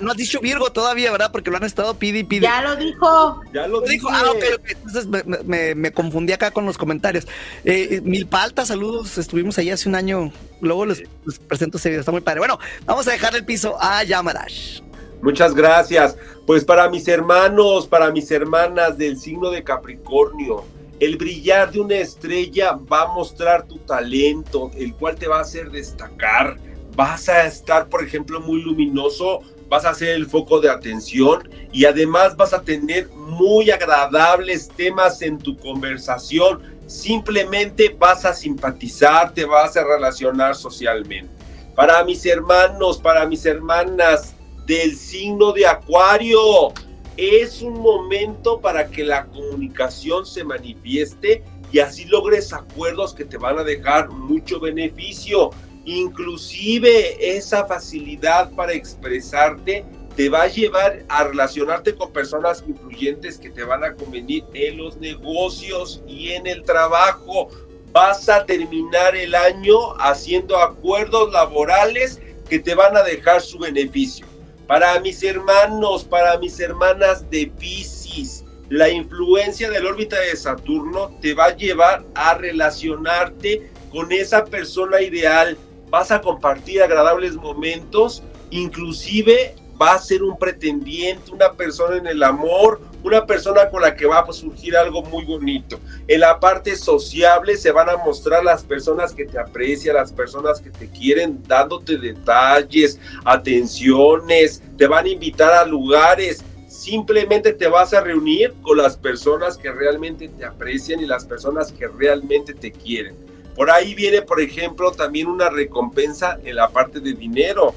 [0.00, 1.30] no has dicho Virgo todavía, ¿verdad?
[1.30, 2.42] Porque lo han estado pidi pidi.
[2.42, 3.40] Ya lo dijo.
[3.52, 4.08] Ya lo, dijo.
[4.10, 7.26] Ah, ok, Entonces me, confundí acá con los comentarios.
[7.64, 9.16] Eh, Milpalta, saludos.
[9.16, 10.32] Estuvimos ahí hace un año.
[10.60, 11.02] Luego les,
[11.46, 12.00] presento ese video.
[12.00, 12.40] Está muy padre.
[12.40, 14.80] Bueno, vamos a dejar el piso a Yamarash.
[15.22, 16.16] Muchas gracias.
[16.46, 20.64] Pues para mis hermanos, para mis hermanas del signo de Capricornio,
[21.00, 25.42] el brillar de una estrella va a mostrar tu talento, el cual te va a
[25.42, 26.56] hacer destacar.
[26.94, 31.84] Vas a estar, por ejemplo, muy luminoso, vas a ser el foco de atención y
[31.84, 36.62] además vas a tener muy agradables temas en tu conversación.
[36.86, 41.30] Simplemente vas a simpatizar, te vas a relacionar socialmente.
[41.74, 44.34] Para mis hermanos, para mis hermanas,
[44.66, 46.72] del signo de Acuario.
[47.16, 51.42] Es un momento para que la comunicación se manifieste
[51.72, 55.50] y así logres acuerdos que te van a dejar mucho beneficio.
[55.86, 63.50] Inclusive esa facilidad para expresarte te va a llevar a relacionarte con personas influyentes que
[63.50, 67.48] te van a convenir en los negocios y en el trabajo.
[67.92, 74.26] Vas a terminar el año haciendo acuerdos laborales que te van a dejar su beneficio.
[74.66, 81.16] Para mis hermanos, para mis hermanas de Pisces, la influencia de la órbita de Saturno
[81.20, 85.56] te va a llevar a relacionarte con esa persona ideal.
[85.88, 92.24] Vas a compartir agradables momentos, inclusive va a ser un pretendiente, una persona en el
[92.24, 95.78] amor, una persona con la que va a surgir algo muy bonito.
[96.08, 100.60] En la parte sociable se van a mostrar las personas que te aprecian, las personas
[100.60, 106.44] que te quieren, dándote detalles, atenciones, te van a invitar a lugares.
[106.66, 111.70] Simplemente te vas a reunir con las personas que realmente te aprecian y las personas
[111.70, 113.14] que realmente te quieren.
[113.54, 117.72] Por ahí viene, por ejemplo, también una recompensa en la parte de dinero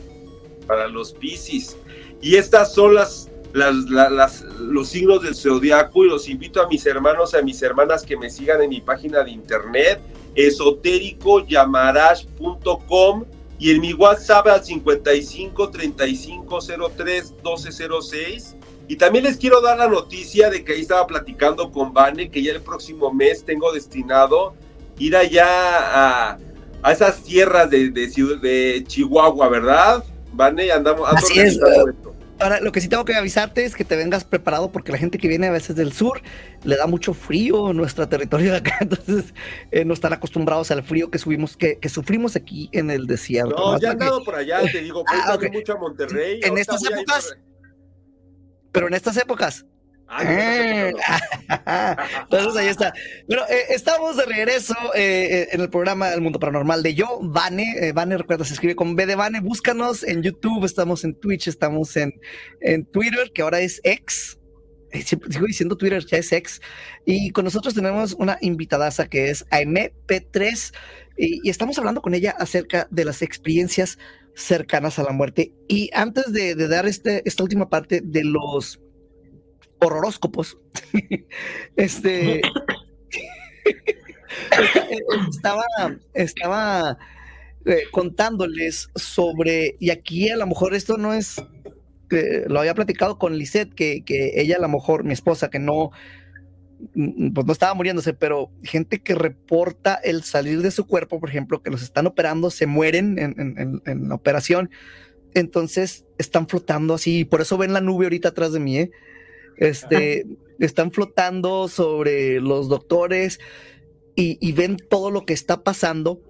[0.66, 1.78] para los Piscis
[2.22, 7.34] y estas son las, las, los signos del zodiaco y los invito a mis hermanos
[7.34, 10.00] y a mis hermanas que me sigan en mi página de internet
[10.36, 13.26] esotéricoyamarash.com
[13.58, 16.60] y en mi WhatsApp al 55 35
[16.96, 18.56] 03 1206.
[18.88, 22.42] Y también les quiero dar la noticia de que ahí estaba platicando con Vane que
[22.42, 24.56] ya el próximo mes tengo destinado
[24.98, 26.40] ir allá a,
[26.82, 28.08] a esas tierras de, de,
[28.42, 30.04] de Chihuahua, ¿verdad?
[30.34, 31.08] Vane, andamos.
[31.12, 31.60] Así es.
[32.40, 35.18] Ahora, lo que sí tengo que avisarte es que te vengas preparado porque la gente
[35.18, 36.22] que viene a veces del sur
[36.64, 39.34] le da mucho frío en nuestro territorio de acá, entonces
[39.72, 43.56] eh, no están acostumbrados al frío que subimos, que, sufrimos aquí en el desierto.
[43.56, 46.40] No, ya he andado por allá, te digo, ah, mucho a Monterrey.
[46.44, 47.38] En estas épocas.
[48.72, 49.66] Pero en estas épocas.
[52.22, 52.94] Entonces ahí está.
[53.28, 57.20] Bueno, eh, estamos de regreso eh, eh, en el programa El Mundo Paranormal de yo,
[57.22, 57.92] Vane.
[57.94, 59.40] Vane, recuerda, se escribe con B de Vane.
[59.40, 62.20] Búscanos en YouTube, estamos en Twitch, estamos en,
[62.62, 64.40] en Twitter, que ahora es X.
[64.92, 66.60] Sigo diciendo Twitter, ya es X.
[67.06, 70.74] Y con nosotros tenemos una invitadaza que es Aime P3.
[71.18, 74.00] Y, estamos hablando con ella acerca de las experiencias
[74.34, 75.54] cercanas a la muerte.
[75.68, 78.80] Y antes de, de dar este, esta última parte de los
[79.80, 80.58] horroróscopos,
[81.76, 82.42] este
[85.32, 85.66] estaba,
[86.14, 86.98] estaba
[87.66, 91.42] eh, contándoles sobre, y aquí a lo mejor esto no es,
[92.12, 95.60] eh, lo había platicado con Lisette, que, que ella a lo mejor, mi esposa, que
[95.60, 95.92] no,
[96.96, 101.30] mm, pues no estaba muriéndose, pero gente que reporta el salir de su cuerpo, por
[101.30, 104.70] ejemplo, que los están operando, se mueren en, en, en la operación,
[105.34, 108.92] entonces están flotando así, por eso ven la nube ahorita atrás de mí, ¿eh?
[109.60, 110.26] Este,
[110.60, 113.40] están flotando sobre los doctores
[114.16, 116.22] y, ven todo lo que está pasando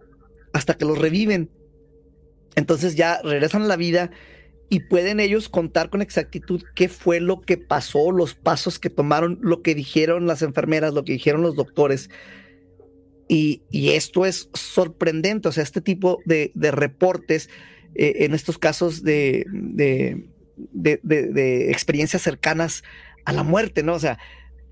[0.54, 1.50] hasta que los reviven.
[2.56, 4.12] Entonces ya regresan a la vida
[4.70, 9.40] y pueden ellos contar con exactitud qué fue lo que pasó, los pasos que tomaron,
[9.42, 12.12] lo que dijeron las enfermeras, lo que dijeron los doctores.
[13.28, 17.50] Y, esto es sorprendente, o sea, este tipo de, reportes
[17.96, 19.46] eh, en estos casos de,
[20.72, 22.84] de, experiencias cercanas
[23.30, 23.94] a la muerte, ¿no?
[23.94, 24.18] O sea,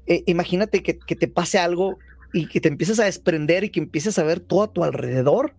[0.07, 1.97] eh, imagínate que, te pase algo
[2.33, 5.55] y que te empieces a desprender y que empieces a ver todo a tu alrededor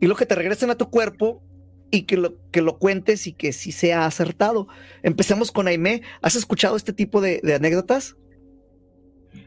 [0.00, 1.42] y lo que te regresen a tu cuerpo
[1.90, 4.66] y que lo, que lo cuentes y que sí sea acertado.
[5.02, 6.02] Empecemos con Aime.
[6.20, 8.16] ¿Has escuchado este tipo de, de anécdotas?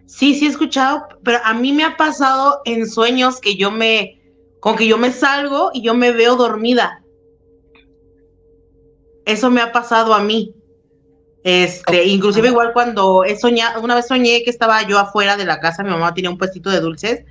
[0.05, 4.21] Sí, sí he escuchado, pero a mí me ha pasado en sueños que yo me,
[4.59, 7.03] con que yo me salgo y yo me veo dormida.
[9.25, 10.55] Eso me ha pasado a mí.
[11.43, 15.59] Este, inclusive igual cuando he soñado, una vez soñé que estaba yo afuera de la
[15.59, 17.23] casa, mi mamá tenía un puestito de dulces,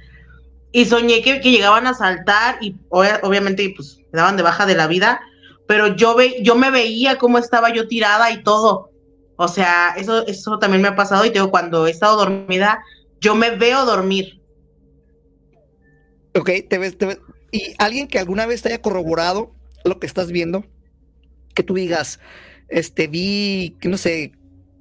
[0.72, 4.86] y soñé que, llegaban a saltar y obviamente pues me daban de baja de la
[4.86, 5.20] vida,
[5.66, 8.90] pero yo ve, yo me veía cómo estaba yo tirada y todo.
[9.36, 12.82] O sea, eso, eso también me ha pasado y digo, cuando he estado dormida,
[13.20, 14.40] yo me veo dormir.
[16.34, 17.18] Ok, te ves, te ves.
[17.50, 19.52] ¿Y alguien que alguna vez te haya corroborado
[19.84, 20.64] lo que estás viendo?
[21.54, 22.20] Que tú digas,
[22.68, 24.32] este, vi, que no sé,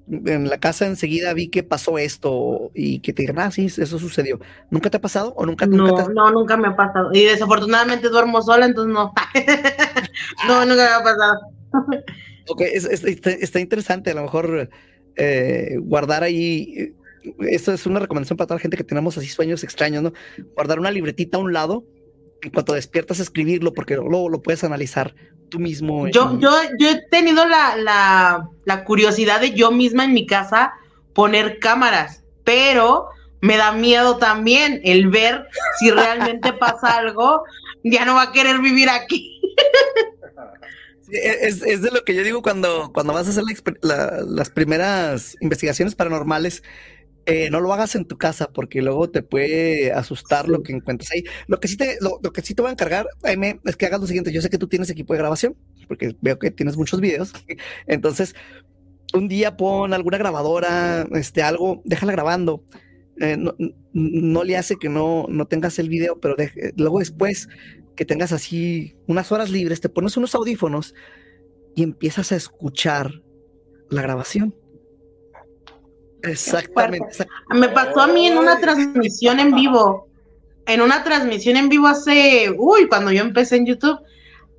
[0.09, 3.99] en la casa enseguida vi que pasó esto y que te digan, ah, sí, eso
[3.99, 4.39] sucedió.
[4.69, 5.65] ¿Nunca te ha pasado o nunca?
[5.65, 7.09] No, nunca no, nunca me ha pasado.
[7.13, 9.13] Y desafortunadamente duermo sola, entonces no.
[10.47, 11.39] no, nunca me ha pasado.
[12.49, 14.69] ok, está, interesante, a lo mejor
[15.15, 16.95] eh, guardar ahí,
[17.39, 20.13] eso es una recomendación para toda la gente que tenemos así sueños extraños, ¿no?
[20.55, 21.85] Guardar una libretita a un lado
[22.41, 25.15] en cuanto despiertas escribirlo porque luego lo puedes analizar
[25.49, 26.07] tú mismo.
[26.07, 28.49] Yo, yo, yo he tenido la,
[28.85, 30.73] curiosidad de yo misma en mi casa
[31.13, 33.07] poner cámaras, pero
[33.41, 35.47] me da miedo también el ver
[35.79, 37.43] si realmente pasa algo,
[37.83, 39.41] ya no va a querer vivir aquí.
[41.09, 43.43] es, de lo que yo digo cuando, cuando vas a hacer
[43.83, 46.63] las primeras investigaciones paranormales
[47.29, 51.11] eh, no lo hagas en tu casa porque luego te puede asustar lo que encuentres
[51.11, 51.25] ahí.
[51.47, 53.05] Lo que sí te, lo, que sí te voy a encargar,
[53.65, 54.31] es que hagas lo siguiente.
[54.31, 55.53] Yo sé que tú tienes equipo de grabación
[55.89, 57.33] porque veo que tienes muchos videos.
[57.85, 58.33] Entonces,
[59.13, 62.63] un día pon alguna grabadora, este, algo, déjala grabando.
[63.19, 63.35] Eh,
[63.91, 66.37] no, le hace que no, no tengas el video, pero
[66.77, 67.49] luego después
[67.97, 70.95] que tengas así unas horas libres, te pones unos audífonos
[71.75, 73.21] y empiezas a escuchar
[73.89, 74.55] la grabación
[76.23, 77.27] Exactamente.
[77.49, 80.07] Me pasó a mí en una transmisión en vivo.
[80.65, 83.99] En una transmisión en vivo hace, uy, cuando yo empecé en YouTube,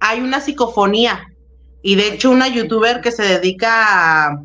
[0.00, 1.34] hay una psicofonía.
[1.82, 4.42] Y de hecho, una youtuber que se dedica a,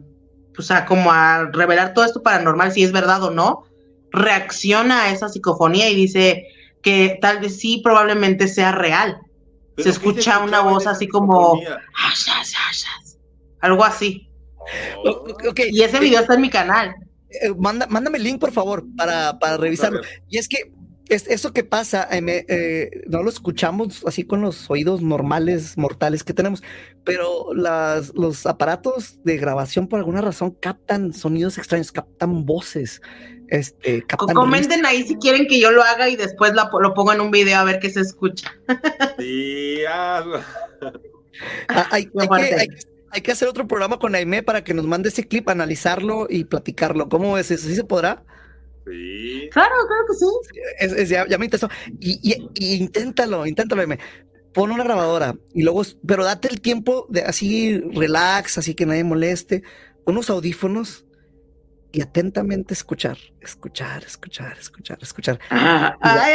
[0.56, 3.64] pues a como a revelar todo esto paranormal, si es verdad o no,
[4.12, 6.48] reacciona a esa psicofonía y dice
[6.82, 9.18] que tal vez sí, probablemente sea real.
[9.78, 11.60] Se escucha una voz así como
[13.62, 14.30] algo así.
[15.72, 16.96] Y ese video está en mi canal.
[17.30, 20.02] Eh, mándame el link, por favor, para, para revisarlo.
[20.30, 20.72] Y es que
[21.10, 26.34] es, eso que pasa, eh, no lo escuchamos así con los oídos normales, mortales que
[26.34, 26.64] tenemos,
[27.04, 33.02] pero las, los aparatos de grabación por alguna razón captan sonidos extraños, captan voces.
[33.50, 37.22] Este, Comenten ahí si quieren que yo lo haga y después lo, lo pongo en
[37.22, 38.52] un video a ver qué se escucha.
[39.20, 40.24] Sí, ah,
[41.92, 42.93] hay, que, hay que
[43.32, 47.10] hacer otro programa con Aime para que nos mande ese clip, analizarlo y platicarlo.
[47.10, 47.68] ¿Cómo es eso?
[47.68, 48.24] ¿Sí se podrá?
[48.86, 49.50] Sí.
[49.52, 51.14] Claro, claro que sí.
[51.14, 51.70] ya, me interesó.
[52.00, 54.00] Y, inténtalo, inténtalo, Aime.
[54.54, 59.04] Pon una grabadora y luego, pero date el tiempo de así relax, así que nadie
[59.04, 59.64] moleste,
[60.06, 61.06] unos audífonos
[61.92, 65.40] y atentamente escuchar, escuchar, escuchar, escuchar, escuchar.
[65.50, 66.34] Ah, ay,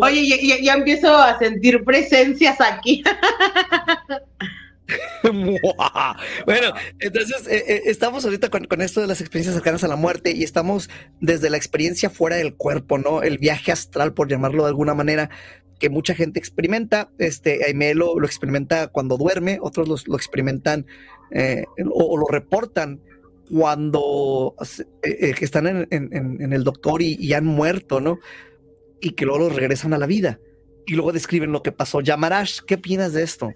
[0.00, 3.02] Oye, ya, ya- ya empiezo a sentir presencias aquí.
[5.22, 10.32] bueno, entonces eh, eh, estamos ahorita con, esto de las experiencias cercanas a la muerte
[10.32, 13.22] y estamos desde la experiencia fuera del cuerpo, ¿no?
[13.22, 15.30] El viaje astral, por llamarlo de alguna manera,
[15.78, 17.10] que mucha gente experimenta.
[17.18, 20.86] Este, Aimee lo, experimenta cuando duerme, otros lo experimentan
[21.30, 23.00] eh, o, lo reportan
[23.50, 24.54] cuando
[25.02, 28.18] que están en, el doctor y, han muerto, ¿no?
[29.00, 30.40] Y que luego regresan a la vida.
[30.86, 32.02] Y luego describen lo que pasó.
[32.02, 33.52] Yamarash, ¿qué opinas de esto?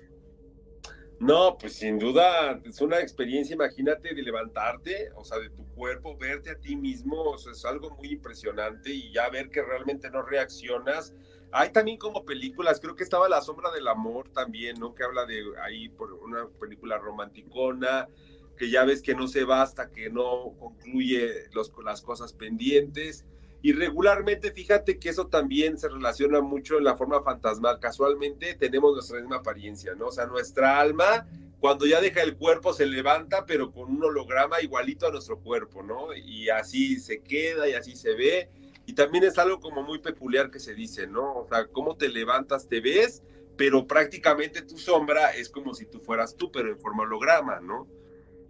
[1.21, 6.17] No, pues sin duda es una experiencia, imagínate, de levantarte, o sea, de tu cuerpo,
[6.17, 10.11] verte a ti mismo, o sea, es algo muy impresionante y ya ver que realmente
[10.11, 11.13] no reaccionas.
[11.51, 14.95] Hay también como películas, creo que estaba La Sombra del Amor también, ¿no?
[14.95, 18.09] Que habla de ahí por una película romanticona,
[18.57, 23.25] que ya ves que no se va hasta que no concluye los, las cosas pendientes.
[23.61, 27.81] Y regularmente, fíjate que eso también se relaciona mucho en la forma fantasmal.
[27.81, 30.07] Casualmente tenemos nuestra misma apariencia, ¿no?
[30.07, 31.27] O sea, nuestra alma,
[31.59, 35.83] cuando ya deja el cuerpo, se levanta, pero con un holograma igualito a nuestro cuerpo,
[35.83, 36.15] ¿no?
[36.15, 38.49] Y así se queda y así se ve.
[38.87, 41.35] Y también es algo como muy peculiar que se dice, ¿no?
[41.35, 43.25] O sea, cómo te levantas, te ves,
[43.57, 47.89] pero prácticamente tu sombra es como si tú fueras tú, pero en forma holograma, ¿no?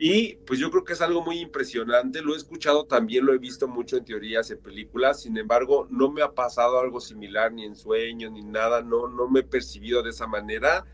[0.01, 3.39] Y pues yo creo que es algo muy impresionante, lo he escuchado también, lo he
[3.39, 7.65] visto mucho en teorías, en películas, sin embargo, no me ha pasado algo similar ni
[7.65, 10.85] en sueños ni nada, no, no me he percibido de esa manera.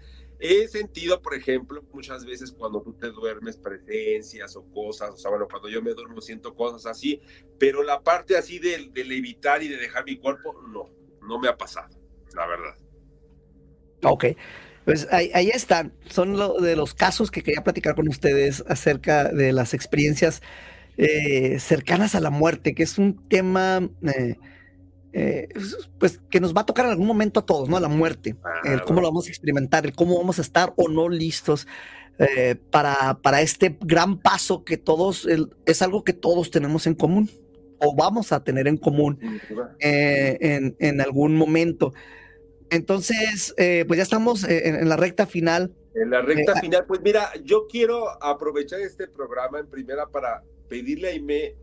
[0.41, 5.31] He sentido, por ejemplo, muchas veces cuando tú te duermes presencias o cosas, o sea,
[5.31, 7.21] bueno, cuando yo me duermo siento cosas así,
[7.59, 10.89] pero la parte así de, de levitar y de dejar mi cuerpo, no,
[11.21, 11.95] no me ha pasado,
[12.35, 12.75] la verdad.
[14.03, 14.25] Ok,
[14.85, 15.93] pues ahí, ahí están.
[16.11, 20.43] Son lo, de los casos que quería platicar con ustedes acerca de las experiencias
[20.97, 24.37] eh, cercanas a la muerte, que es un tema eh,
[25.13, 25.49] eh,
[25.99, 27.79] pues que nos va a tocar en algún momento a todos, ¿no?
[27.81, 31.09] La muerte, el cómo lo vamos a experimentar, el cómo vamos a estar o no
[31.09, 31.67] listos
[32.71, 37.29] para, para este gran paso que todos, el- es algo que todos tenemos en común
[37.79, 39.19] o vamos a tener en común
[39.81, 41.93] en, en algún momento.
[42.71, 45.73] Entonces, eh, pues ya estamos eh, en, en la recta final.
[45.95, 50.43] En la recta Eh, final, pues mira, yo quiero aprovechar este programa en primera para
[50.69, 51.55] pedirle a Aime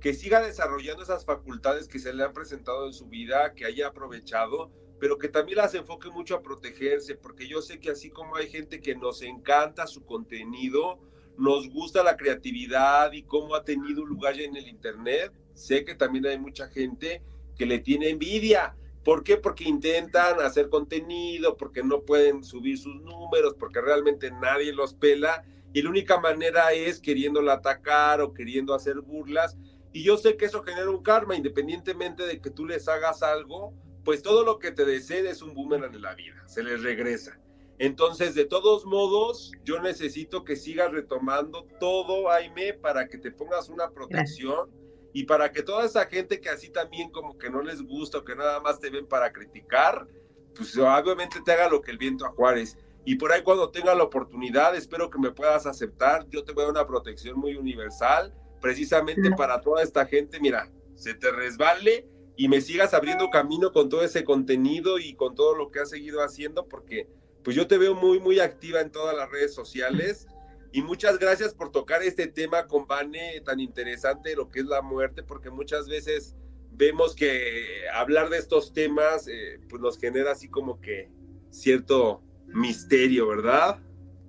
[0.00, 3.88] que siga desarrollando esas facultades que se le han presentado en su vida, que haya
[3.88, 8.36] aprovechado, pero que también las enfoque mucho a protegerse, porque yo sé que así como
[8.36, 10.98] hay gente que nos encanta su contenido,
[11.36, 15.84] nos gusta la creatividad y cómo ha tenido un lugar ya en el Internet, sé
[15.84, 17.22] que también hay mucha gente
[17.56, 18.76] que le tiene envidia.
[19.08, 19.38] ¿Por qué?
[19.38, 25.46] Porque intentan hacer contenido, porque no pueden subir sus números, porque realmente nadie los pela
[25.72, 29.56] y la única manera es queriéndola atacar o queriendo hacer burlas.
[29.94, 33.72] Y yo sé que eso genera un karma, independientemente de que tú les hagas algo,
[34.04, 37.40] pues todo lo que te deseen es un boomerang en la vida, se les regresa.
[37.78, 43.70] Entonces, de todos modos, yo necesito que sigas retomando todo, Aime, para que te pongas
[43.70, 44.68] una protección
[45.12, 48.24] y para que toda esa gente que así también como que no les gusta o
[48.24, 50.06] que nada más te ven para criticar,
[50.54, 52.76] pues obviamente te haga lo que el viento a Juárez.
[53.04, 56.28] Y por ahí cuando tenga la oportunidad, espero que me puedas aceptar.
[56.28, 60.40] Yo te voy a dar una protección muy universal, precisamente para toda esta gente.
[60.40, 62.06] Mira, se te resbale
[62.36, 65.90] y me sigas abriendo camino con todo ese contenido y con todo lo que has
[65.90, 67.08] seguido haciendo, porque
[67.42, 70.26] pues yo te veo muy, muy activa en todas las redes sociales.
[70.72, 74.82] Y muchas gracias por tocar este tema con Vane tan interesante, lo que es la
[74.82, 76.36] muerte, porque muchas veces
[76.72, 81.10] vemos que hablar de estos temas eh, pues nos genera así como que
[81.50, 83.78] cierto misterio, ¿verdad?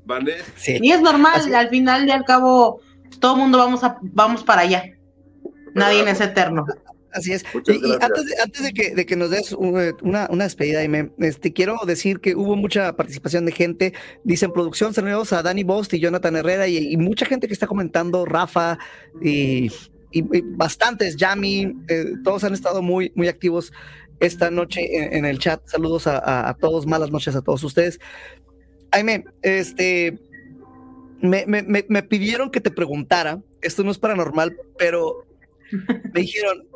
[0.06, 0.38] ¿Vane?
[0.56, 0.80] Sí.
[0.82, 2.82] Y es normal, Así- al final y al cabo,
[3.20, 4.84] todo el mundo vamos, a, vamos para allá.
[5.76, 6.66] Nadie es eterno.
[7.14, 7.44] Así es.
[7.54, 10.80] Muchas Y, antes, de, antes de que, de que nos des un- una, una despedida,
[10.80, 13.94] Aime, este, quiero decir que hubo mucha participación de gente.
[14.24, 17.68] Dicen producción, saludos a Dani Bost y Jonathan Herrera y, y mucha gente que está
[17.68, 18.78] comentando, Rafa
[19.22, 19.70] y,
[20.56, 23.72] bastantes, Yami, eh, todos han estado muy, muy activos
[24.20, 25.62] esta noche en, en el chat.
[25.68, 28.00] Saludos a, a- a todos, malas noches a todos ustedes.
[28.92, 30.18] Aime, este,
[31.22, 35.26] me, me- me- me pidieron que te preguntara, esto no es paranormal, pero
[36.14, 36.69] me dijeron, eh,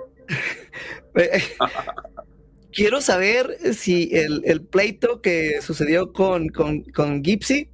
[2.73, 7.69] quiero saber si el, el pleito que sucedió con, con, con Gipsy,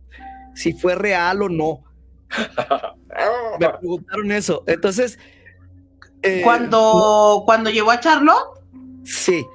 [0.56, 1.84] si fue real o no.
[3.60, 4.64] Me preguntaron eso.
[4.68, 5.18] Entonces,
[6.22, 8.60] eh, Cuando, cuando llegó a Charlotte,
[9.04, 9.45] sí.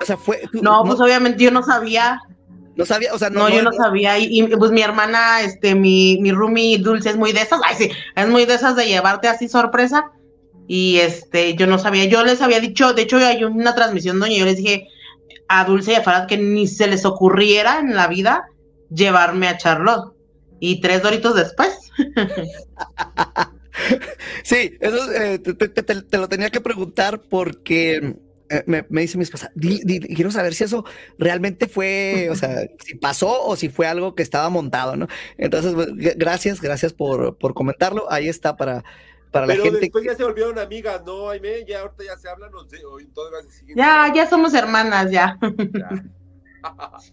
[0.00, 0.42] O sea, fue.
[0.52, 2.20] no, pues obviamente yo no sabía.
[2.74, 4.18] No sabía, o sea, No, yo no sabía.
[4.18, 7.60] Y, y, pues mi hermana, este, mi, mi roomie Dulce es muy de esas.
[7.64, 10.10] Ay, sí, es muy de esas de llevarte así sorpresa.
[10.68, 12.04] Y este, yo no sabía.
[12.06, 14.88] Yo les había dicho, de hecho, hay una transmisión donde yo les dije
[15.48, 18.44] a Dulce y a Farad que ni se les ocurriera en la vida
[18.94, 20.14] llevarme a Charlotte.
[20.60, 21.90] Y tres doritos después.
[24.44, 28.14] sí, eso eh, te, te- te- te lo tenía que preguntar porque
[28.48, 30.84] eh, me, me dice mi esposa, "Di- di- quiero saber si eso
[31.18, 35.08] realmente fue, o sea, si pasó o si fue algo que estaba montado, ¿no?
[35.38, 38.10] Entonces, pues, gracias, gracias por, por comentarlo.
[38.12, 38.84] Ahí está para,
[39.32, 39.80] para la Pero gente.
[39.80, 41.64] después ya se volvieron amigas, ¿no, Aime?
[41.66, 43.76] Ya ahorita ya se hablan, o se- o todavía se siguen.
[43.76, 45.38] Ya, ya somos hermanas, ya.
[45.40, 46.04] Ya.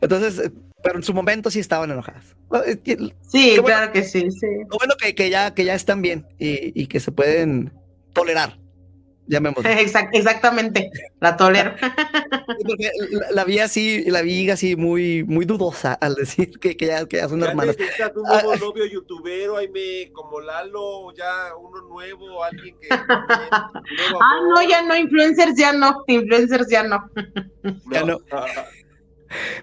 [0.00, 0.50] Entonces, eh,
[0.82, 2.34] pero en su momento sí estaban enojadas.
[2.50, 3.64] Lo Sí, bueno.
[3.64, 4.46] claro que sí, sí.
[4.78, 7.72] bueno que, que ya, que ya están bien y, y que se pueden
[8.12, 8.58] tolerar.
[9.30, 9.70] Llamémoslo.
[9.70, 11.72] Exact- exactamente, la tolero.
[12.66, 16.86] Porque la, la vi así, la vi así muy, muy dudosa al decir que, que
[16.86, 17.76] ya, que ya son Ya hermanas.
[17.78, 22.88] necesitas un nuevo Ah, novio youtubero, Aime, como Lalo, ya uno nuevo, alguien que...
[22.88, 27.08] nuevo Ah, no, ya no, influencers ya no, influencers ya no.
[27.92, 28.18] Ya no.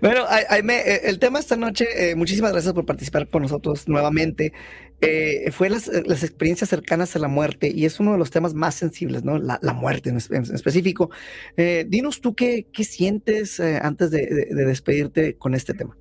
[0.01, 4.53] Bueno, Ai- Aime, el tema esta noche, eh, muchísimas gracias por participar con nosotros nuevamente.
[5.01, 8.31] Eh, fue las, eh, las experiencias cercanas a la muerte y es uno de los
[8.31, 9.37] temas más sensibles, ¿no?
[9.37, 11.11] La, la muerte en, es- en específico.
[11.55, 14.25] Eh, dinos tú qué, sientes eh, antes de
[14.65, 15.97] despedirte con este tema.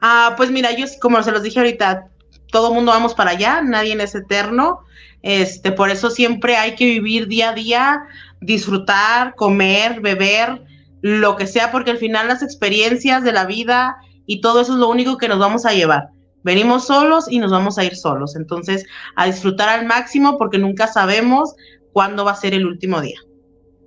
[0.00, 2.10] Ah, pues mira, yo como se los dije ahorita,
[2.50, 4.80] todo mundo vamos para allá, nadie es eterno.
[5.22, 8.02] Este, por eso siempre hay que vivir día a día,
[8.40, 10.62] disfrutar, comer, beber,
[11.00, 14.78] lo que sea, porque al final las experiencias de la vida y todo eso es
[14.78, 16.08] lo único que nos vamos a llevar.
[16.44, 18.36] Venimos solos y nos vamos a ir solos.
[18.36, 18.84] Entonces,
[19.16, 21.54] a disfrutar al máximo porque nunca sabemos
[21.92, 23.20] cuándo va a ser el último día.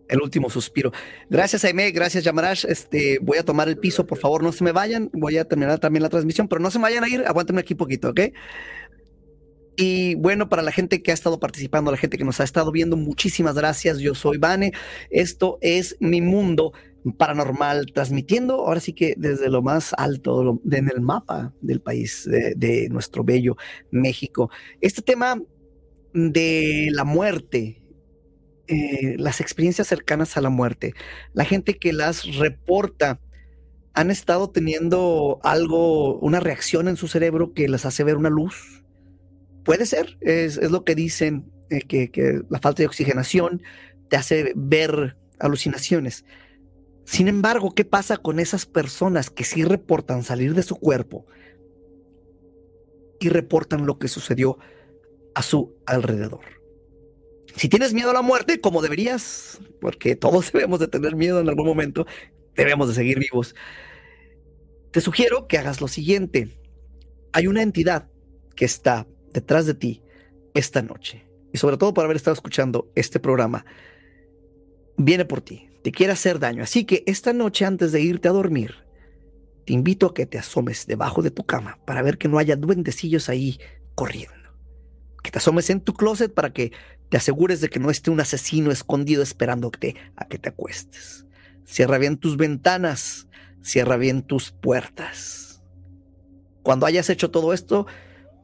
[0.07, 0.91] El último suspiro.
[1.29, 1.89] Gracias, Aime.
[1.91, 2.65] Gracias, Yamarash.
[2.65, 5.09] Este, voy a tomar el piso, por favor, no se me vayan.
[5.13, 7.23] Voy a terminar también la transmisión, pero no se me vayan a ir.
[7.25, 8.21] Aguántenme aquí poquito, ¿ok?
[9.77, 12.71] Y bueno, para la gente que ha estado participando, la gente que nos ha estado
[12.71, 13.97] viendo, muchísimas gracias.
[13.97, 14.71] Yo soy Vane.
[15.09, 16.71] Esto es mi mundo
[17.13, 22.27] paranormal, transmitiendo ahora sí que desde lo más alto lo- en el mapa del país,
[22.27, 23.55] de, nuestro bello
[23.91, 24.49] México.
[24.81, 25.41] Este tema
[26.13, 27.81] de la muerte,
[28.67, 30.93] eh, las experiencias cercanas a la muerte,
[31.33, 33.19] la gente que las reporta
[33.93, 38.83] han estado teniendo algo, una reacción en su cerebro que les hace ver una luz.
[39.63, 43.61] Puede ser, es, es lo que dicen, eh, que la falta de oxigenación
[44.09, 46.25] te hace ver alucinaciones.
[47.05, 51.25] Sin embargo, ¿qué pasa con esas personas que sí reportan salir de su cuerpo
[53.19, 54.57] y reportan lo que sucedió
[55.35, 56.41] a su alrededor?
[57.55, 61.47] Si tienes miedo a la muerte, como deberías, porque todos debemos de tener miedo en
[61.47, 62.05] algún momento,
[62.55, 63.55] debemos de seguir vivos,
[64.91, 66.57] te sugiero que hagas lo siguiente.
[67.33, 68.09] Hay una entidad
[68.55, 70.01] que está detrás de ti
[70.53, 73.65] esta noche, y sobre todo por haber estado escuchando este programa,
[74.97, 76.63] viene por ti, te quiere hacer daño.
[76.63, 78.73] Así que esta noche antes de irte a dormir,
[79.67, 82.55] te invito a que te asomes debajo de tu cama para ver que no haya
[82.55, 83.59] duendecillos ahí
[83.93, 84.33] corriendo.
[85.21, 86.71] Que te asomes en tu closet para que
[87.09, 91.27] te asegures de que no esté un asesino escondido esperándote a que te acuestes.
[91.65, 93.27] Cierra bien tus ventanas,
[93.61, 95.61] cierra bien tus puertas.
[96.63, 97.85] Cuando hayas hecho todo esto,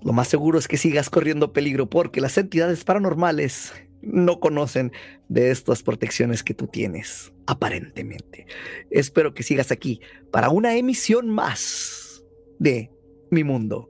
[0.03, 4.91] lo más seguro es que sigas corriendo peligro porque las entidades paranormales no conocen
[5.29, 8.45] de estas protecciones que tú tienes, aparentemente.
[8.89, 12.23] Espero que sigas aquí para una emisión más
[12.59, 12.91] de
[13.29, 13.89] Mi Mundo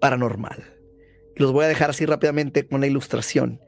[0.00, 0.78] Paranormal.
[1.36, 3.60] Los voy a dejar así rápidamente con la ilustración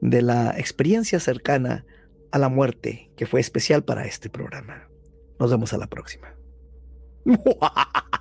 [0.00, 1.84] de la experiencia cercana
[2.30, 4.88] a la muerte que fue especial para este programa.
[5.38, 6.34] Nos vemos a la próxima.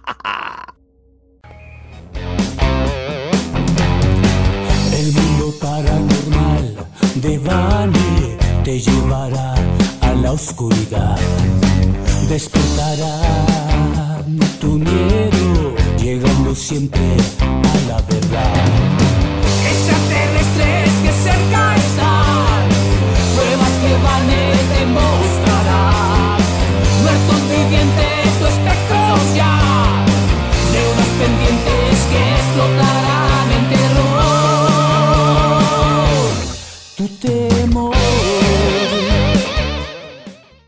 [7.21, 9.55] de Vani te llevará
[10.01, 11.17] a la oscuridad.
[12.29, 14.23] Despertará
[14.59, 18.76] tu miedo, llegando siempre a la verdad.